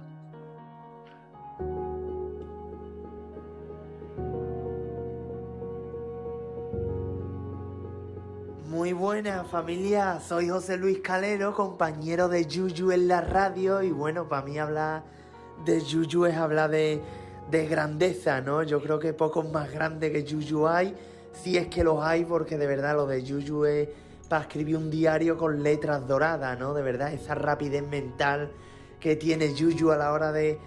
[8.78, 14.28] Muy buena familia, soy José Luis Calero, compañero de Yuyu en la radio y bueno,
[14.28, 15.02] para mí hablar
[15.64, 17.02] de Yuyu es hablar de,
[17.50, 18.62] grandeza, ¿no?
[18.62, 20.94] Yo creo que pocos más grandes que Yuyu hay,
[21.32, 23.88] si es que los hay, porque de verdad lo de Yuyu es
[24.28, 26.74] para escribir un diario con letras doradas, ¿no?
[26.74, 28.50] De verdad, esa rapidez mental
[29.00, 30.58] que tiene Yuyu a la hora de,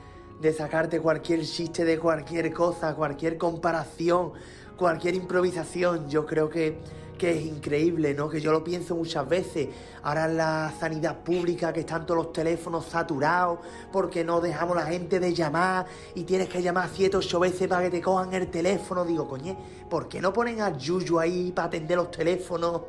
[0.41, 4.31] de sacarte cualquier chiste de cualquier cosa, cualquier comparación,
[4.77, 6.79] cualquier improvisación, yo creo que
[7.21, 8.27] que es increíble, ¿no?
[8.27, 9.69] Que yo lo pienso muchas veces.
[10.01, 13.59] Ahora en la sanidad pública que están todos los teléfonos saturados
[13.91, 17.67] porque no dejamos la gente de llamar y tienes que llamar siete o ocho veces
[17.67, 19.05] para que te cojan el teléfono.
[19.05, 19.55] Digo, coñe,
[19.87, 22.81] ¿por qué no ponen a Yuyu ahí para atender los teléfonos?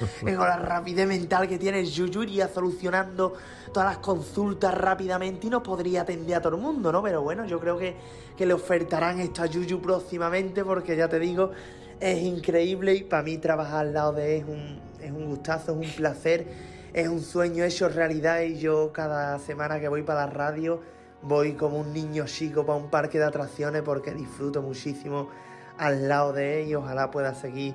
[0.20, 3.34] con la rapidez mental que tiene Yuyu iría solucionando
[3.74, 7.02] todas las consultas rápidamente y no podría atender a todo el mundo, ¿no?
[7.02, 7.94] Pero bueno, yo creo que,
[8.38, 11.50] que le ofertarán esta Yuyu próximamente porque ya te digo
[12.00, 15.72] es increíble y para mí trabajar al lado de él es un, es un gustazo,
[15.72, 16.46] es un placer,
[16.92, 20.80] es un sueño hecho realidad y yo cada semana que voy para la radio
[21.22, 25.28] voy como un niño chico para un parque de atracciones porque disfruto muchísimo
[25.78, 27.74] al lado de él y ojalá pueda seguir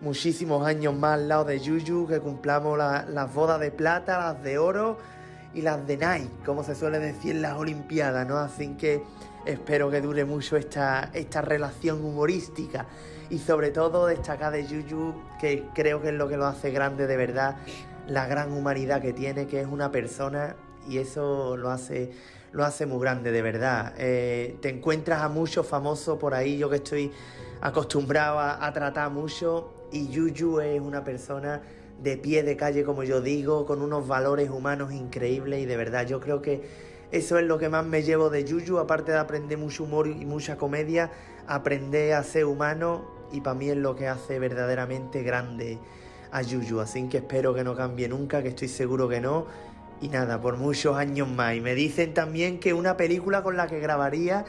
[0.00, 4.58] muchísimos años más al lado de Yuyu, que cumplamos las bodas de plata, las de
[4.58, 4.98] oro
[5.54, 8.36] y las de Nike, como se suele decir en las Olimpiadas, ¿no?
[8.36, 9.02] Así que
[9.46, 12.86] espero que dure mucho esta, esta relación humorística
[13.30, 17.06] y sobre todo destacar de Yuyu, que creo que es lo que lo hace grande
[17.06, 17.56] de verdad,
[18.06, 20.56] la gran humanidad que tiene, que es una persona
[20.88, 22.12] y eso lo hace,
[22.52, 23.94] lo hace muy grande de verdad.
[23.98, 27.12] Eh, te encuentras a muchos famosos por ahí, yo que estoy
[27.60, 31.62] acostumbrado a, tratar mucho y Yuyu es una persona
[32.02, 36.06] de pie de calle, como yo digo, con unos valores humanos increíbles y de verdad
[36.06, 36.62] yo creo que
[37.16, 40.24] eso es lo que más me llevo de Yuyu, aparte de aprender mucho humor y
[40.24, 41.10] mucha comedia,
[41.46, 45.78] aprender a ser humano y para mí es lo que hace verdaderamente grande
[46.30, 46.80] a Yuyu.
[46.80, 49.46] Así que espero que no cambie nunca, que estoy seguro que no.
[50.00, 51.54] Y nada, por muchos años más.
[51.54, 54.44] Y me dicen también que una película con la que grabaría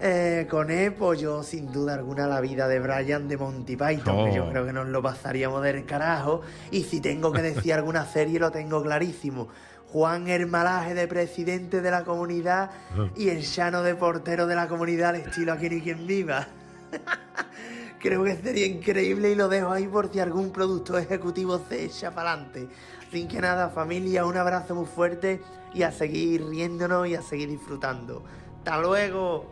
[0.00, 4.30] eh, con él, pues yo sin duda alguna la vida de Brian de Monty Python,
[4.30, 4.50] que yo oh.
[4.50, 6.40] creo que nos lo pasaríamos del carajo.
[6.70, 9.48] Y si tengo que decir alguna serie, lo tengo clarísimo.
[9.92, 12.70] Juan Hermalaje de presidente de la comunidad
[13.14, 16.46] y el Llano de portero de la comunidad al estilo Aquí ni quien viva.
[18.00, 22.10] Creo que sería increíble y lo dejo ahí por si algún producto ejecutivo se echa
[22.10, 22.68] para adelante.
[23.10, 25.42] Sin que nada, familia, un abrazo muy fuerte
[25.74, 28.24] y a seguir riéndonos y a seguir disfrutando.
[28.58, 29.46] ¡Hasta luego!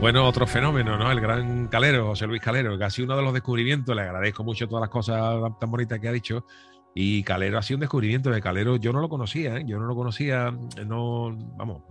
[0.00, 1.12] Bueno, otro fenómeno, ¿no?
[1.12, 3.94] El gran Calero, José Luis Calero, que ha sido uno de los descubrimientos.
[3.94, 6.44] Le agradezco mucho todas las cosas tan bonitas que ha dicho.
[6.94, 8.76] Y Calero ha sido un descubrimiento de Calero.
[8.76, 9.64] Yo no lo conocía, ¿eh?
[9.66, 10.54] yo no lo conocía.
[10.86, 11.82] No, vamos,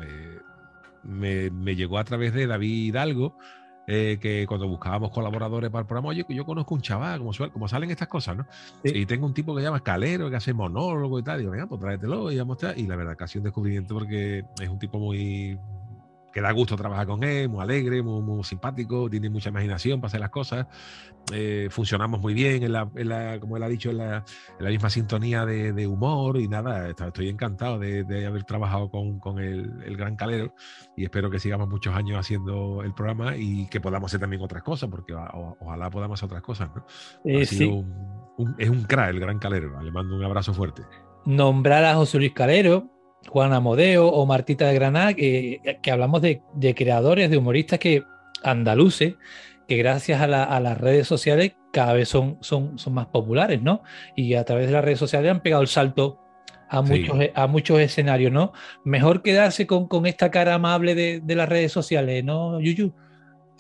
[1.04, 3.38] me, me, llegó a través de David Hidalgo,
[3.86, 7.68] eh, que cuando buscábamos colaboradores para el programa, oye, yo conozco un chaval, como, como
[7.68, 8.48] salen estas cosas, ¿no?
[8.82, 11.38] Y tengo un tipo que se llama Calero, que hace monólogo y tal.
[11.38, 13.46] Y digo, venga, pues tráetelo y vamos a Y la verdad que ha sido un
[13.46, 15.60] descubrimiento porque es un tipo muy,
[16.34, 20.20] que da gusto trabajar con él, muy alegre, muy, simpático, tiene mucha imaginación para hacer
[20.20, 20.66] las cosas.
[21.32, 24.26] Eh, funcionamos muy bien, en la, como él ha dicho, en la,
[24.60, 30.56] misma sintonía de, humor y nada, estoy encantado de, haber trabajado con, el, gran calero
[30.98, 34.64] y espero que sigamos muchos años haciendo el programa y que podamos hacer también otras
[34.64, 36.70] cosas, porque ojalá podamos hacer otras cosas.
[36.76, 36.86] ¿no?
[37.26, 37.44] Eh,
[38.58, 40.82] es un crack el gran calero, le mando un abrazo fuerte.
[41.26, 42.90] Nombrar a José Luis Calero,
[43.30, 45.62] Juan Amodeo o Martita de Granada, que,
[45.92, 46.42] hablamos de,
[46.76, 48.04] creadores, de humoristas que
[48.44, 49.16] andaluces,
[49.68, 53.82] que gracias a, las redes sociales cada vez son, son, son, más populares, ¿no?
[54.16, 56.20] Y a través de las redes sociales han pegado el salto
[56.70, 58.54] a muchos, a muchos escenarios, ¿no?
[58.84, 62.94] Mejor quedarse con, esta cara amable de, de las redes sociales, ¿no, Yuyu?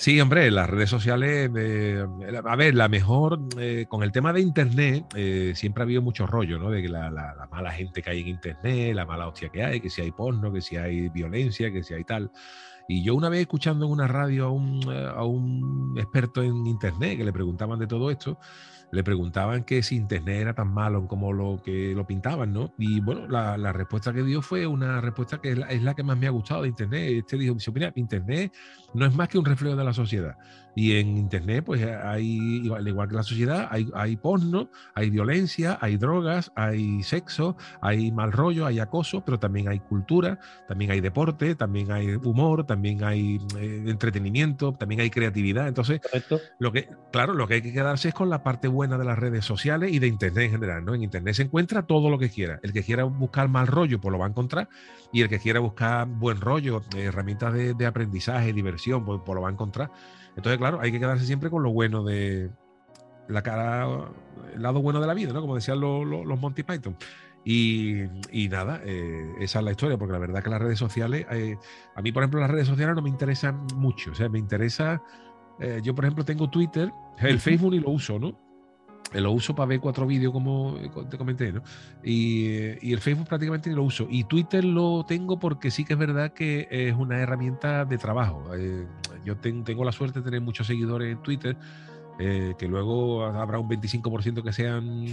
[0.03, 2.05] Sí, hombre, las redes sociales, eh,
[2.43, 6.27] a ver, la mejor, eh, con el tema de Internet, eh, siempre ha habido mucho
[6.27, 6.69] rollo, ¿no?
[6.69, 7.09] De que la,
[7.49, 10.51] mala gente que hay en Internet, la mala hostia que hay, que si hay porno,
[10.51, 12.29] que si hay violencia, que si hay tal.
[12.89, 17.19] Y yo una vez escuchando en una radio a un, a un experto en Internet
[17.19, 18.37] que le preguntaban de todo esto,
[18.93, 22.71] le preguntaban que si Internet era tan malo como lo que lo pintaban, ¿no?
[22.77, 26.27] Y bueno, la, respuesta que dio fue una respuesta que es la, que más me
[26.27, 27.11] ha gustado de Internet.
[27.25, 28.53] Este dijo, opinión, Internet
[28.93, 30.37] no es más que un reflejo de la sociedad.
[30.75, 35.77] Y en Internet, pues hay, al igual que la sociedad, hay, hay porno, hay violencia,
[35.81, 41.01] hay drogas, hay sexo, hay mal rollo, hay acoso, pero también hay cultura, también hay
[41.01, 45.67] deporte, también hay humor, también hay eh, entretenimiento, también hay creatividad.
[45.67, 46.01] Entonces,
[46.59, 49.17] lo que, claro, lo que hay que quedarse es con la parte buena de las
[49.17, 50.85] redes sociales y de Internet en general.
[50.85, 50.95] ¿no?
[50.95, 52.59] En Internet se encuentra todo lo que quiera.
[52.63, 54.69] El que quiera buscar mal rollo, pues lo va a encontrar.
[55.11, 59.49] Y el que quiera buscar buen rollo, herramientas de, aprendizaje, diversión, pues, pues lo va
[59.49, 59.91] a encontrar.
[60.35, 62.49] Entonces, claro, hay que quedarse siempre con lo bueno de
[63.27, 63.87] la cara,
[64.53, 65.41] el lado bueno de la vida, ¿no?
[65.41, 66.95] Como decían los, Monty Python.
[67.45, 68.07] Y,
[68.49, 71.57] nada, eh, esa es la historia, porque la verdad que las redes sociales, eh,
[71.95, 74.11] a mí, por ejemplo, las redes sociales no me interesan mucho.
[74.11, 75.01] O sea, me interesa,
[75.59, 78.39] eh, yo, por ejemplo, tengo Twitter, el Facebook y lo uso, ¿no?
[79.21, 80.75] Lo uso para ver cuatro vídeos, como
[81.09, 81.61] te comenté, ¿no?
[82.03, 84.07] Y, el Facebook prácticamente lo uso.
[84.09, 88.43] Y Twitter lo tengo porque sí que es verdad que es una herramienta de trabajo.
[88.55, 88.85] Eh,
[89.25, 91.57] yo tengo la suerte de tener muchos seguidores en Twitter,
[92.19, 95.05] eh, que luego habrá un 25% que sean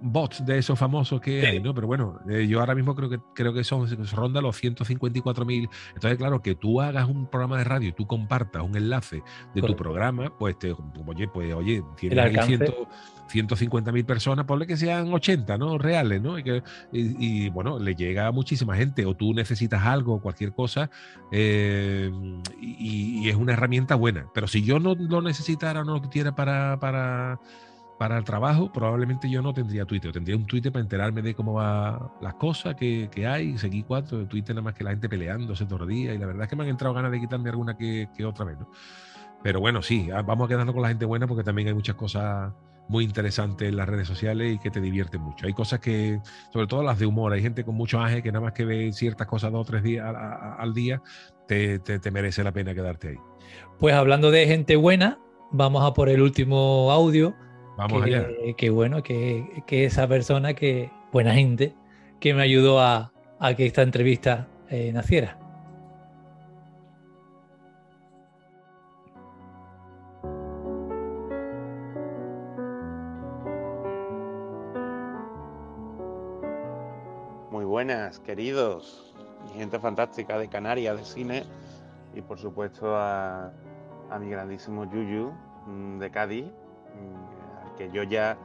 [0.00, 1.74] bots de esos famosos que hay, ¿no?
[1.74, 5.68] Pero bueno, eh, yo ahora mismo creo que creo que son ronda los 154 mil.
[5.94, 9.22] Entonces, claro, que tú hagas un programa de radio y tú compartas un enlace
[9.54, 10.72] de tu programa, pues te,
[11.06, 12.58] oye, pues oye, tienes ahí
[13.30, 15.78] 150 mil personas, ponle que sean 80, ¿no?
[15.78, 16.38] Reales, ¿no?
[16.38, 20.90] Y, que, y, bueno, le llega a muchísima gente, o tú necesitas algo, cualquier cosa,
[21.30, 22.10] eh,
[22.60, 24.26] y, es una herramienta buena.
[24.34, 27.38] Pero si yo no lo necesitara o no lo quisiera para, para,
[28.00, 30.10] para el trabajo, probablemente yo no tendría Twitter.
[30.10, 33.58] Tendría un Twitter para enterarme de cómo van las cosas que, que hay.
[33.58, 36.14] Seguí cuatro de Twitter, nada más que la gente peleándose todo el día.
[36.14, 38.46] Y la verdad es que me han entrado ganas de quitarme alguna que, que otra
[38.46, 38.70] vez, ¿no?
[39.42, 42.54] Pero bueno, sí, vamos a quedarnos con la gente buena porque también hay muchas cosas
[42.88, 45.46] muy interesante en las redes sociales y que te divierten mucho.
[45.46, 46.20] Hay cosas que,
[46.54, 48.94] sobre todo las de humor, hay gente con mucho ángel que nada más que ve
[48.94, 51.02] ciertas cosas dos o tres días al, día,
[51.46, 53.16] te, te, merece la pena quedarte ahí.
[53.78, 55.18] Pues hablando de gente buena,
[55.50, 57.36] vamos a por el último audio.
[57.80, 58.28] Vamos allá.
[58.56, 61.74] Que bueno, que, que, esa persona, que buena gente,
[62.20, 65.38] que me ayudó a, a que esta entrevista eh, naciera.
[77.70, 79.14] buenas, queridos,
[79.54, 81.44] gente fantástica de Canarias, de cine,
[82.14, 83.52] y por supuesto a,
[84.20, 85.32] mi grandísimo Yuyu
[85.66, 87.39] mm, de Cádiz, mm,
[87.80, 88.36] que yo ya,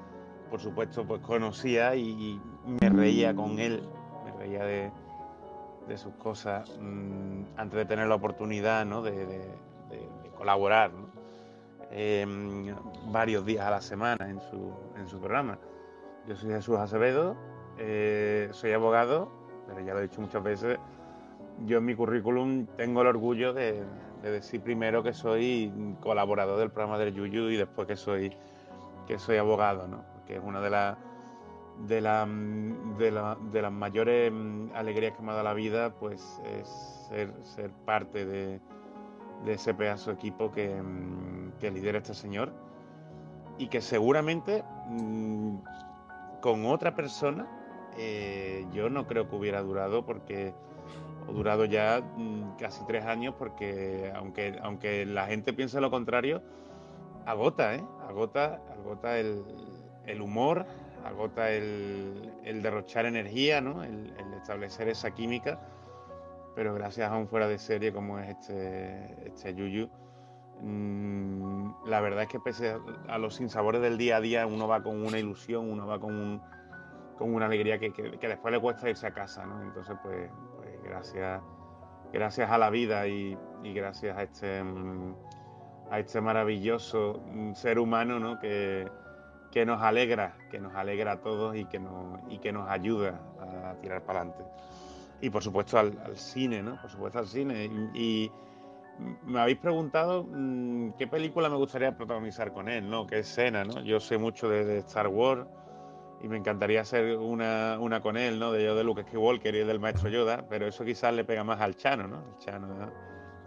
[0.49, 3.83] por supuesto, pues conocía y, me reía con él,
[4.23, 4.91] me reía de,
[5.97, 9.65] sus cosas mm, antes de tener la oportunidad de,
[10.37, 10.91] colaborar
[11.91, 12.75] em,
[13.11, 15.57] varios días a la semana en su, en su programa.
[16.27, 17.35] Yo soy Jesús Acevedo,
[17.77, 19.29] eh, soy abogado,
[19.67, 20.79] pero ya lo he dicho muchas veces,
[21.65, 23.83] yo en mi currículum tengo el orgullo de,
[24.21, 28.35] decir primero que soy colaborador del programa del Yuyu y después que soy,
[29.07, 30.03] que soy abogado, ¿no?
[30.25, 30.97] que es una de las
[31.87, 32.25] de, la,
[33.51, 36.67] de, mayores mm, alegrías que me ha dado la vida, pues es
[37.09, 38.61] ser, parte de,
[39.45, 42.53] ese pedazo de equipo que, mm, que lidera este señor
[43.57, 45.57] y que seguramente mm,
[46.41, 47.47] con otra persona
[47.97, 50.53] eh, yo no creo que hubiera durado porque
[51.27, 56.41] durado ya mm, casi tres años porque aunque, aunque la gente piense lo contrario,
[57.25, 57.83] agota, ¿eh?
[58.07, 60.65] Agota, agota el, humor,
[61.03, 63.83] agota el, derrochar energía, ¿no?
[63.83, 65.59] El, establecer esa química.
[66.55, 69.89] Pero gracias a un fuera de serie como es este, este Yuyu,
[70.61, 72.77] mm, la verdad es que pese
[73.09, 76.41] a los sinsabores del día a día, uno va con una ilusión, uno va con,
[77.17, 79.61] con una alegría que, después le cuesta irse a casa, ¿no?
[79.61, 81.41] Entonces, pues, pues gracias,
[82.13, 85.13] gracias a la vida y, gracias a este, mm,
[85.89, 88.39] a este maravilloso mm, ser humano, ¿no?
[88.39, 88.87] Que,
[89.55, 93.21] que nos alegra, que nos alegra a todos y que nos, y que nos ayuda
[93.39, 94.43] a tirar para adelante.
[95.21, 96.79] Y por supuesto al, cine, ¿no?
[96.81, 97.69] Por supuesto al cine.
[97.93, 98.29] Y,
[99.25, 103.07] me habéis preguntado mm, qué película me gustaría protagonizar con él, ¿no?
[103.07, 103.81] ¿Qué escena, ¿no?
[103.81, 105.47] Yo sé mucho de, Star Wars
[106.21, 108.51] y me encantaría hacer una, una, con él, ¿no?
[108.51, 111.61] De yo de Luke Skywalker y del maestro Yoda, pero eso quizás le pega más
[111.61, 112.19] al Chano, ¿no?
[112.19, 112.67] El Chano,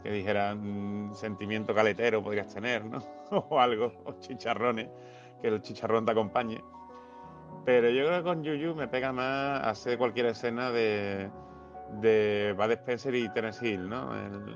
[0.02, 3.02] que dijera mm, sentimiento caletero podrías tener, ¿no?
[3.30, 4.88] o algo, o chicharrones
[5.40, 6.62] que el chicharrón te acompañe.
[7.64, 11.30] Pero yo creo que con Yuyu me pega más hacer cualquier escena de,
[12.00, 14.10] de Bad Spencer y Tennessee Hill, ¿no?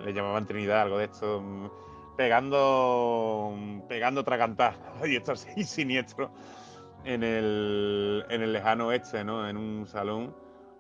[0.05, 1.71] Le llamaban Trinidad, algo de esto, mm,
[2.17, 3.55] pegando,
[3.89, 4.75] pegando tracantar,
[5.05, 6.31] y esto así siniestro,
[7.05, 9.49] en el, en el lejano oeste, ¿no?
[9.49, 10.35] En un salón,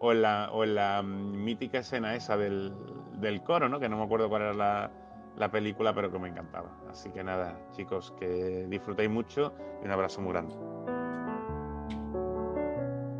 [0.05, 2.74] o la, o la mm, mítica escena esa del,
[3.14, 3.78] del coro, ¿no?
[3.78, 4.90] Que no me acuerdo cuál era la,
[5.36, 6.76] la película, pero que me encantaba.
[6.90, 10.57] Así que nada, chicos, que disfrutéis mucho y un abrazo muy grande.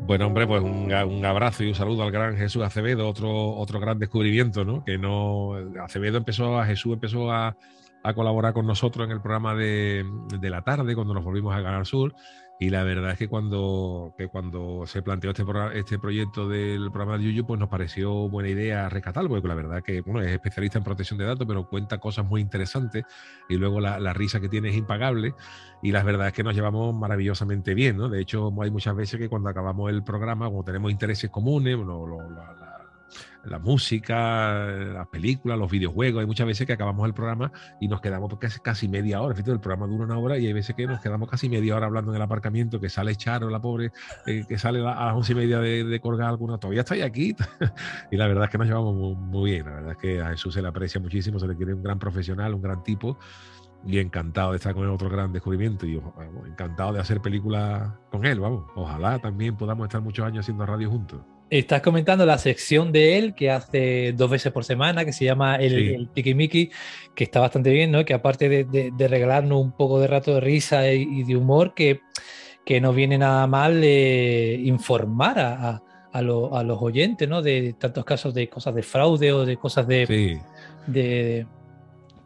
[0.05, 3.97] Bueno, hombre, pues un, abrazo y un saludo al gran Jesús Acevedo, otro, otro gran
[3.97, 4.83] descubrimiento, ¿no?
[4.83, 5.53] Que no.
[5.81, 7.55] Acevedo empezó a, Jesús empezó a,
[8.13, 10.05] colaborar con nosotros en el programa de,
[10.37, 12.13] de, la tarde, cuando nos volvimos a Canal Sur,
[12.59, 15.43] y la verdad es que cuando, que cuando se planteó este,
[15.73, 19.83] este proyecto del programa de Yuyu, pues nos pareció buena idea rescatarlo, porque la verdad
[19.83, 23.03] que bueno, es especialista en protección de datos, pero cuenta cosas muy interesantes
[23.49, 25.33] y luego la, risa que tiene es impagable
[25.81, 28.07] y la verdad es que nos llevamos maravillosamente bien, ¿no?
[28.07, 32.05] De hecho, hay muchas veces que cuando acabamos el programa, como tenemos intereses comunes, bueno,
[32.05, 32.72] lo, la
[33.59, 36.21] música, las películas, los videojuegos.
[36.21, 39.35] Hay muchas veces que acabamos el programa y nos quedamos casi, media hora.
[39.37, 42.11] El programa dura una hora y hay veces que nos quedamos casi media hora hablando
[42.11, 43.91] en el aparcamiento, que sale Charo, la pobre,
[44.25, 46.57] eh, que sale a las once y media de, colgar alguna.
[46.57, 47.35] Todavía está aquí.
[48.11, 49.65] y la verdad es que nos llevamos muy, bien.
[49.65, 51.99] La verdad es que a Jesús se le aprecia muchísimo, se le quiere un gran
[51.99, 53.17] profesional, un gran tipo
[53.85, 56.01] y encantado de estar con él otro gran descubrimiento y
[56.47, 58.65] encantado de hacer películas con él, vamos.
[58.75, 61.21] Ojalá también podamos estar muchos años haciendo radio juntos.
[61.49, 65.57] Estás comentando la sección de él que hace dos veces por semana, que se llama
[65.57, 66.71] el, Tiki Miki,
[67.13, 68.03] que está bastante bien, ¿no?
[68.05, 72.01] Que aparte de, regalarnos un poco de rato de risa y, de humor, que,
[72.65, 75.81] que no viene nada mal eh, informar a,
[76.21, 77.41] los oyentes, ¿no?
[77.41, 80.39] De tantos casos de cosas de fraude o de cosas de,
[80.87, 81.45] de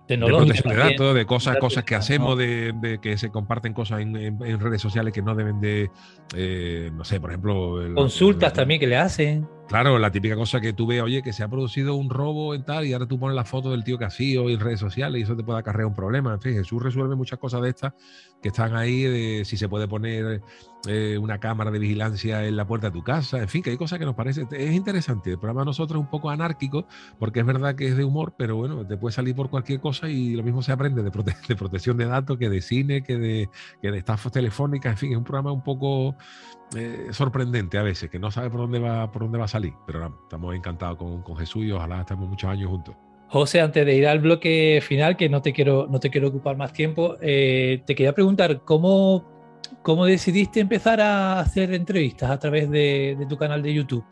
[0.08, 4.60] de protección de datos, de cosas, cosas que hacemos, de, que se comparten cosas en,
[4.60, 5.90] redes sociales que no deben de,
[6.36, 7.80] eh, no sé, por ejemplo...
[7.94, 9.48] Consultas también que le hacen.
[9.68, 12.64] Claro, la típica cosa que tú ves, oye, que se ha producido un robo en
[12.64, 15.20] tal y ahora tú pones la foto del tío que ha sido en redes sociales
[15.20, 16.34] y eso te puede acarrear un problema.
[16.34, 17.94] En fin, Jesús resuelve muchas cosas de estas
[18.42, 20.42] que están ahí, de si se puede poner
[20.88, 23.78] eh, una cámara de vigilancia en la puerta de tu casa, en fin, que hay
[23.78, 25.32] cosas que nos parece, es interesante.
[25.32, 26.86] El programa de nosotros es un poco anárquico
[27.20, 30.10] porque es verdad que es de humor, pero bueno, te puede salir por cualquier cosa
[30.10, 33.50] y lo mismo se aprende de, protección de datos que de cine, que de,
[33.82, 36.16] que de estafas telefónicas, en fin, es un programa un poco
[36.76, 39.74] eh, sorprendente a veces, que no sabe por dónde va, por dónde va a salir.
[39.86, 42.96] Pero estamos encantados con, con, Jesús y ojalá estemos muchos años juntos.
[43.30, 46.56] José, antes de ir al bloque final, que no te quiero, no te quiero ocupar
[46.56, 49.26] más tiempo, eh, te quería preguntar cómo,
[49.82, 54.06] cómo decidiste empezar a hacer entrevistas a través de, de tu canal de YouTube.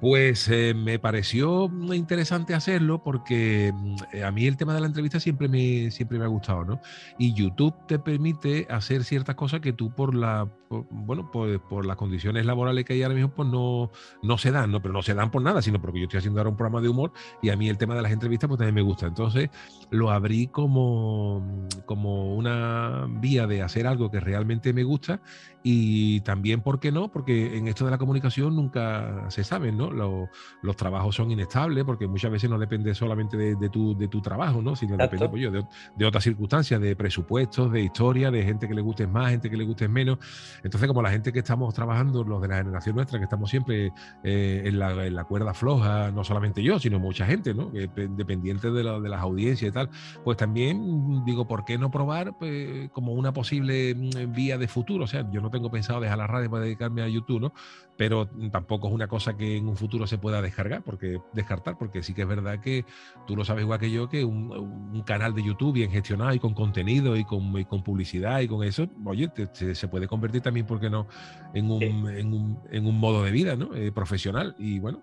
[0.00, 4.86] Pues eh, me pareció interesante hacerlo porque mm, eh, a mí el tema de la
[4.86, 6.80] entrevista siempre me, siempre me ha gustado, ¿no?
[7.18, 11.96] Y YouTube te permite hacer ciertas cosas que tú por la, bueno, por, por, las
[11.96, 13.90] condiciones laborales que hay ahora mismo, pues no,
[14.22, 14.80] no se dan, ¿no?
[14.80, 16.88] Pero no se dan por nada, sino porque yo estoy haciendo ahora un programa de
[16.88, 17.12] humor
[17.42, 19.06] y a mí el tema de las entrevistas pues también me gusta.
[19.06, 19.50] Entonces
[19.90, 25.20] lo abrí como, como una vía de hacer algo que realmente me gusta
[25.62, 27.12] y también, ¿por qué no?
[27.12, 29.90] Porque en esto de la comunicación nunca se sabe, ¿no?
[29.90, 34.62] los trabajos son inestables porque muchas veces no depende solamente de, tu, de tu trabajo,
[34.62, 34.74] ¿no?
[34.74, 35.50] Sino depende pues,
[35.96, 39.56] de, otras circunstancias, de presupuestos, de historia, de gente que le guste más, gente que
[39.56, 40.18] le guste menos.
[40.62, 43.92] Entonces, como la gente que estamos trabajando, los de la generación nuestra, que estamos siempre
[44.22, 47.70] eh, en, la, cuerda floja, no solamente yo, sino mucha gente, ¿no?
[47.70, 49.90] dependiente de, de las audiencias y tal,
[50.24, 55.04] pues también digo, ¿por qué no probar pues, como una posible mm, vía de futuro?
[55.04, 57.52] O sea, yo no tengo pensado dejar la radio para dedicarme a YouTube, ¿no?
[58.00, 62.02] Pero tampoco es una cosa que en un futuro se pueda descargar, porque descartar, porque
[62.02, 62.86] sí que es verdad que
[63.26, 66.38] tú lo sabes igual que yo, que un, un canal de YouTube bien gestionado y
[66.38, 70.08] con contenido y con, y con publicidad y con eso, oye, te- te- se puede
[70.08, 71.08] convertir también, ¿por qué no?,
[71.52, 73.74] en un, en un, en un modo de vida ¿no?
[73.74, 74.54] Eh, profesional.
[74.58, 75.02] Y bueno,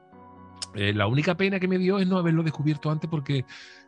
[0.74, 3.46] eh, la única pena que me dio es no haberlo descubierto antes porque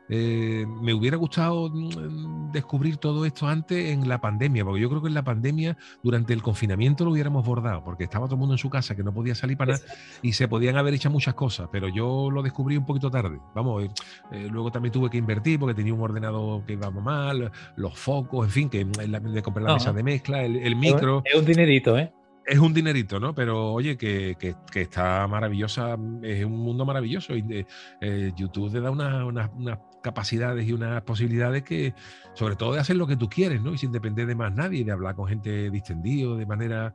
[0.09, 5.01] eh, me hubiera gustado mm, descubrir todo esto antes en la pandemia, porque yo creo
[5.01, 8.55] que en la pandemia, durante el confinamiento, lo hubiéramos bordado, porque estaba todo el mundo
[8.55, 9.85] en su casa que no podía salir para nada
[10.21, 13.39] y se podían haber hecho muchas cosas, pero yo lo descubrí un poquito tarde.
[13.55, 13.89] Vamos, eh,
[14.31, 18.45] eh, luego también tuve que invertir porque tenía un ordenador que iba mal, los focos,
[18.45, 21.35] en fin, que mm, la- de comprar la mesa de mezcla, el, el micro Es
[21.35, 22.11] un dinerito, ¿eh?
[22.45, 23.35] es un dinerito, ¿no?
[23.35, 27.35] Pero oye, que, que- que está maravillosa, es un mundo maravilloso.
[27.35, 27.67] Y de-
[28.01, 31.93] eh, YouTube te da una- una- unas capacidades y unas posibilidades que,
[32.33, 33.73] sobre todo de hacer lo que tú quieres, ¿no?
[33.73, 36.93] Y sin depender de más nadie, de hablar con gente distendido, de manera,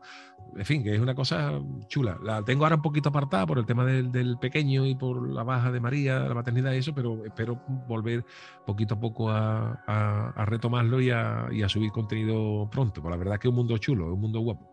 [0.57, 2.19] en fin, que es una cosa chula.
[2.23, 5.71] La tengo ahora un poquito apartada por el tema del, pequeño y por la baja
[5.71, 8.25] de María, la maternidad y eso, pero espero volver
[8.67, 13.03] poquito a poco a, retomarlo y a, y a subir contenido pronto.
[13.03, 14.71] Pues la verdad que es un mundo chulo, es un mundo guapo.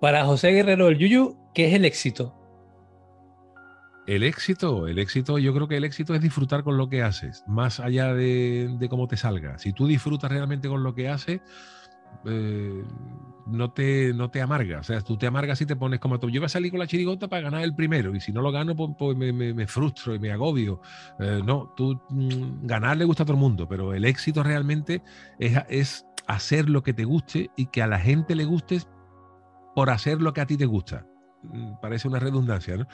[0.00, 2.39] Para José Guerrero del Yuyu, ¿qué es el éxito?
[4.06, 7.44] El éxito, el éxito, yo creo que el éxito es disfrutar con lo que haces,
[7.46, 9.58] más allá de, cómo te salga.
[9.58, 11.40] Si tú disfrutas realmente con lo que haces,
[12.24, 12.82] eh,
[13.46, 14.80] no, te, no te amargas.
[14.80, 16.28] O sea, tú te amargas y te pones como tú.
[16.30, 18.50] Yo voy a salir con la chirigota para ganar el primero, y si no lo
[18.50, 20.80] gano, pues, pues me, me- frustro y me agobio.
[21.20, 25.02] Eh, no, tú mm, ganar le gusta a todo el mundo, pero el éxito realmente
[25.38, 28.88] es, es hacer lo que te guste y que a la gente le gustes
[29.74, 31.06] por hacer lo que a ti te gusta.
[31.42, 32.86] Mm, Parece una redundancia, ¿no?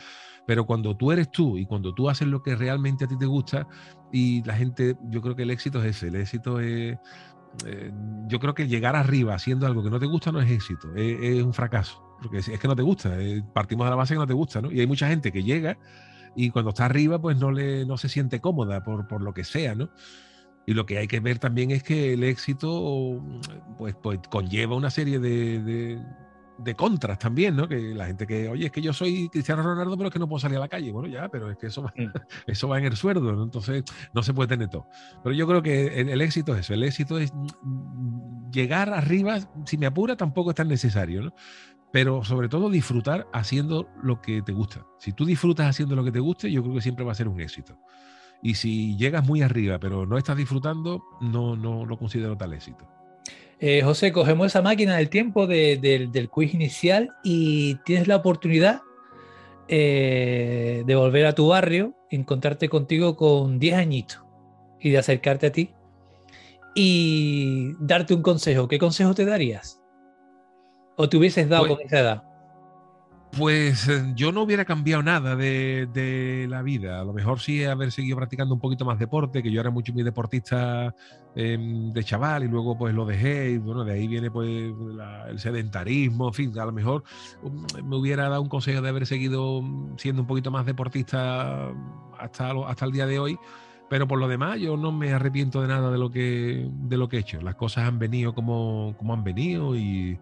[0.47, 3.27] Pero cuando tú eres tú y cuando tú haces lo que realmente a ti te
[3.27, 3.67] gusta
[4.13, 6.97] y la gente, yo creo que el éxito es ese, el éxito es,
[7.67, 7.93] eh,
[8.29, 11.43] yo creo que llegar arriba haciendo algo que no te gusta no es éxito, es,
[11.43, 14.27] un fracaso, porque es, que no te gusta, eh, partimos de la base que no
[14.27, 14.71] te gusta, ¿no?
[14.71, 15.77] Y hay mucha gente que llega
[16.37, 19.43] y cuando está arriba pues no, le, no se siente cómoda por, por lo que
[19.43, 19.91] sea, ¿no?
[20.67, 23.21] Y lo que hay que ver también es que el éxito
[23.79, 26.01] pues, pues conlleva una serie de-
[26.59, 27.69] de contras también, ¿no?
[27.69, 30.29] Que la gente que, oye, es que yo soy Cristiano Ronaldo, pero es que no
[30.29, 30.93] puedo salir a la calle.
[30.93, 31.93] Bueno, ya, pero es que eso va,
[32.47, 33.43] eso va en el sueldo, ¿no?
[33.43, 33.85] Entonces
[34.15, 34.87] no se puede tener todo.
[35.23, 39.39] Pero yo creo que el, el éxito es eso, el éxito es mm, llegar arriba,
[39.65, 41.35] si me apura, tampoco es tan necesario, ¿no?
[41.93, 44.85] Pero sobre todo disfrutar haciendo lo que te gusta.
[44.99, 47.29] Si tú disfrutas haciendo lo que te guste, yo creo que siempre va a ser
[47.29, 47.79] un éxito.
[48.43, 52.87] Y si llegas muy arriba, pero no estás disfrutando, no, no lo considero tal éxito.
[53.59, 58.17] Eh, José, cogemos esa máquina del tiempo de- del- del quiz inicial y tienes la
[58.17, 58.81] oportunidad
[59.69, 64.23] eh, de volver a tu barrio, encontrarte contigo con 10 añitos
[64.79, 65.71] y de acercarte a ti
[66.75, 68.69] y darte un consejo.
[68.69, 69.81] ¿Qué consejo te darías?
[70.97, 72.23] ¿O te hubieses dado Pues- con esa edad?
[73.37, 77.01] Pues eh, yo no hubiera cambiado nada de, la vida.
[77.01, 79.93] A lo mejor sí haber seguido practicando un poquito más deporte, que yo era mucho
[79.93, 80.95] muy deportista
[81.35, 84.49] em, de chaval y luego pues lo dejé y bueno, de ahí viene pues
[85.29, 87.05] el sedentarismo, en fin, a lo mejor
[87.43, 91.71] um, me hubiera dado un consejo de haber seguido mm, siendo un poquito más deportista
[92.19, 93.39] hasta, lo- hasta el día de hoy.
[93.89, 97.09] Pero por lo demás, yo no me arrepiento de nada de lo que, de lo
[97.09, 97.41] que he hecho.
[97.41, 100.19] Las cosas han venido como, como han venido y,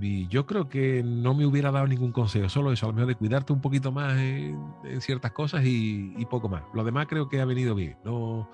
[0.00, 3.08] y yo creo que no me hubiera dado ningún consejo, solo eso, a lo mejor
[3.08, 6.62] de cuidarte un poquito más en, en ciertas cosas y, y poco más.
[6.74, 7.96] Lo demás creo que ha venido bien.
[8.04, 8.48] No,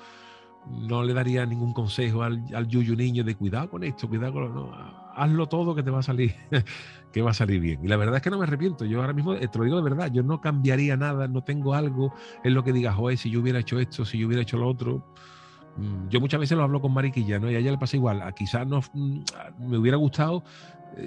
[0.67, 4.43] no le daría ningún consejo al, al yuyu niño de cuidado con esto, cuidado con
[4.45, 4.73] lo no,
[5.15, 6.35] hazlo todo que te va a salir,
[7.13, 7.85] que va a salir bien.
[7.85, 8.85] Y la verdad es que no me arrepiento.
[8.85, 11.75] Yo ahora mismo eh, te lo digo de verdad, yo no cambiaría nada, no tengo
[11.75, 14.57] algo en lo que digas, joder, si yo hubiera hecho esto, si yo hubiera hecho
[14.59, 15.05] lo otro.
[15.77, 17.51] Mm, Yo muchas veces lo hablo con Mariquilla, ¿no?
[17.51, 18.23] Y a ella le pasa igual.
[18.23, 19.21] A quizás no, mm,
[19.59, 20.45] me hubiera gustado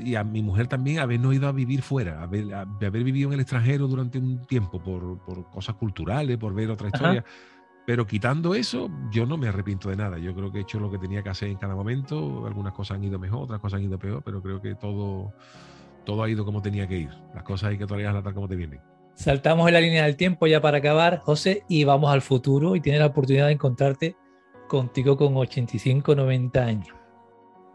[0.04, 3.30] y a mi mujer también habernos ido a vivir fuera, haber, a- de haber vivido
[3.30, 6.96] en el extranjero durante un tiempo por, por cosas culturales, por ver otra Ajá.
[6.98, 7.26] historia.
[7.86, 10.20] Pero quitando eso, yo no me arrepiento de nada.
[10.20, 12.46] Yo creo que he hecho lo que tenía que hacer en cada momento.
[12.46, 15.34] Algunas cosas han ido mejor, otras cosas han ido peor, pero creo que todo,
[16.06, 17.10] todo ha ido como tenía que ir.
[17.34, 18.80] Las cosas hay que torearlas tal como te vienen.
[19.16, 22.80] Saltamos en la línea del tiempo ya para acabar, José, y vamos al futuro y
[22.82, 24.16] tienes la oportunidad de encontrarte
[24.68, 26.96] contigo con 85, 90 años.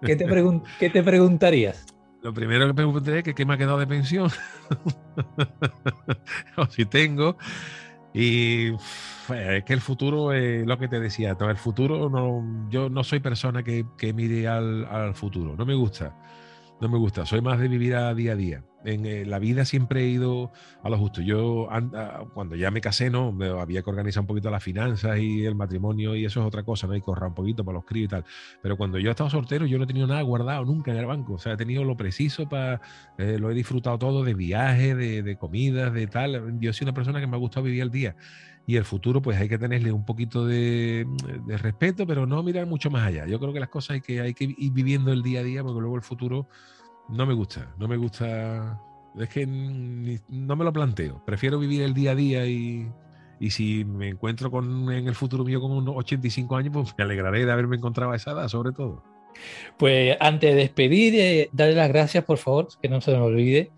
[0.00, 1.86] ¿Qué te, pregun- qué te preguntarías?
[2.24, 4.30] Lo primero que me preguntaría es que qué me ha quedado de pensión.
[6.56, 7.36] o si tengo.
[8.14, 11.36] Y uf, es que el futuro es lo que te decía.
[11.38, 15.54] El futuro, no, yo no soy persona que, que mire al, al futuro.
[15.54, 16.16] No me gusta.
[16.80, 17.24] No me gusta.
[17.24, 18.64] Soy más de vivir a día a día.
[18.84, 20.52] en eh, la vida siempre he ido
[20.82, 21.22] a lo justo.
[21.22, 21.68] Yo,
[22.34, 26.14] cuando ya me casé, no, había que organizar un poquito las finanzas y el matrimonio
[26.16, 26.92] y eso es otra cosa, ¿no?
[26.92, 28.24] Que ahorrar un poquito para los críos y tal.
[28.60, 31.06] Pero cuando yo he estado soltero, yo no he tenido nada guardado nunca en el
[31.06, 31.34] banco.
[31.34, 32.80] O sea, he tenido lo preciso para,
[33.18, 36.58] eh, lo he disfrutado todo de viajes, de, de comidas, de tal.
[36.60, 38.16] Yo soy una persona que me ha gustado vivir el día
[38.66, 41.06] y el futuro pues hay que tenerle un poquito de,
[41.46, 43.26] de, respeto, pero no mirar mucho más allá.
[43.26, 45.62] Yo creo que las cosas hay que, hay que ir viviendo el día a día
[45.62, 46.46] porque luego el futuro
[47.08, 48.80] no me gusta, no me gusta.
[49.18, 51.22] Es que no me lo planteo.
[51.24, 52.88] Prefiero vivir el día a día y,
[53.38, 57.04] y si me encuentro con, en el futuro mío con unos 85 años, pues me
[57.04, 59.02] alegraré de haberme encontrado a esa edad, sobre todo.
[59.76, 63.72] Pues antes de despedir, eh, darle las gracias, por favor, que no se me olvide,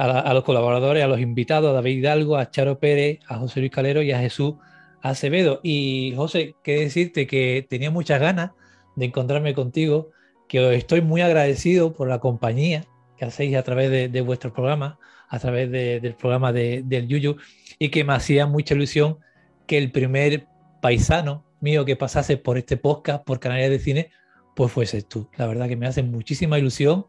[0.00, 3.70] a, los colaboradores, a los invitados, a David Hidalgo, a Charo Pérez, a José Luis
[3.70, 4.54] Calero y a Jesús
[5.02, 5.60] Acevedo.
[5.62, 8.52] Y José, qué decirte que tenía muchas ganas
[8.96, 10.10] de encontrarme contigo
[10.48, 12.86] que estoy muy agradecido por la compañía
[13.18, 14.96] que hacéis a través de, vuestros programas,
[15.28, 17.36] a través del programa del Yuyu,
[17.78, 19.18] y que me hacía mucha ilusión
[19.66, 20.46] que el primer
[20.80, 24.10] paisano mío que pasase por este podcast, por Canarias de Cine,
[24.56, 25.28] pues fueses tú.
[25.36, 27.04] La verdad que me hace muchísima ilusión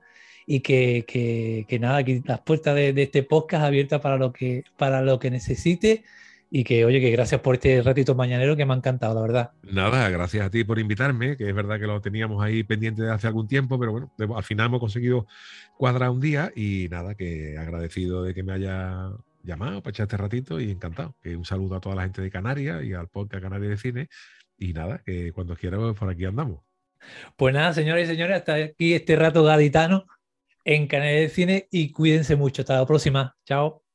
[0.45, 1.05] y que,
[1.67, 5.19] que, nada, aquí las puertas de, de, este podcast abiertas para lo que, para lo
[5.19, 6.03] que necesite
[6.53, 9.51] y que, oye, que gracias por este ratito mañanero que me ha encantado, la verdad.
[9.63, 13.09] Nada, gracias a ti por invitarme, que es verdad que lo teníamos ahí pendiente de
[13.09, 15.27] hace algún tiempo, pero bueno, al final hemos conseguido
[15.77, 19.11] cuadrar un día y nada, que agradecido de que me haya
[19.43, 21.15] llamado para echar este ratito y encantado.
[21.23, 24.09] Que un saludo a toda la gente de Canarias y al podcast Canarias de Cine
[24.57, 26.59] y nada, que cuando quiera pues, por aquí andamos.
[27.37, 30.05] Pues nada, señores y señores, hasta aquí este rato gaditano
[30.65, 32.61] en Canarias de Cine y cuídense mucho.
[32.61, 33.37] Hasta la próxima.
[33.45, 33.90] Chao.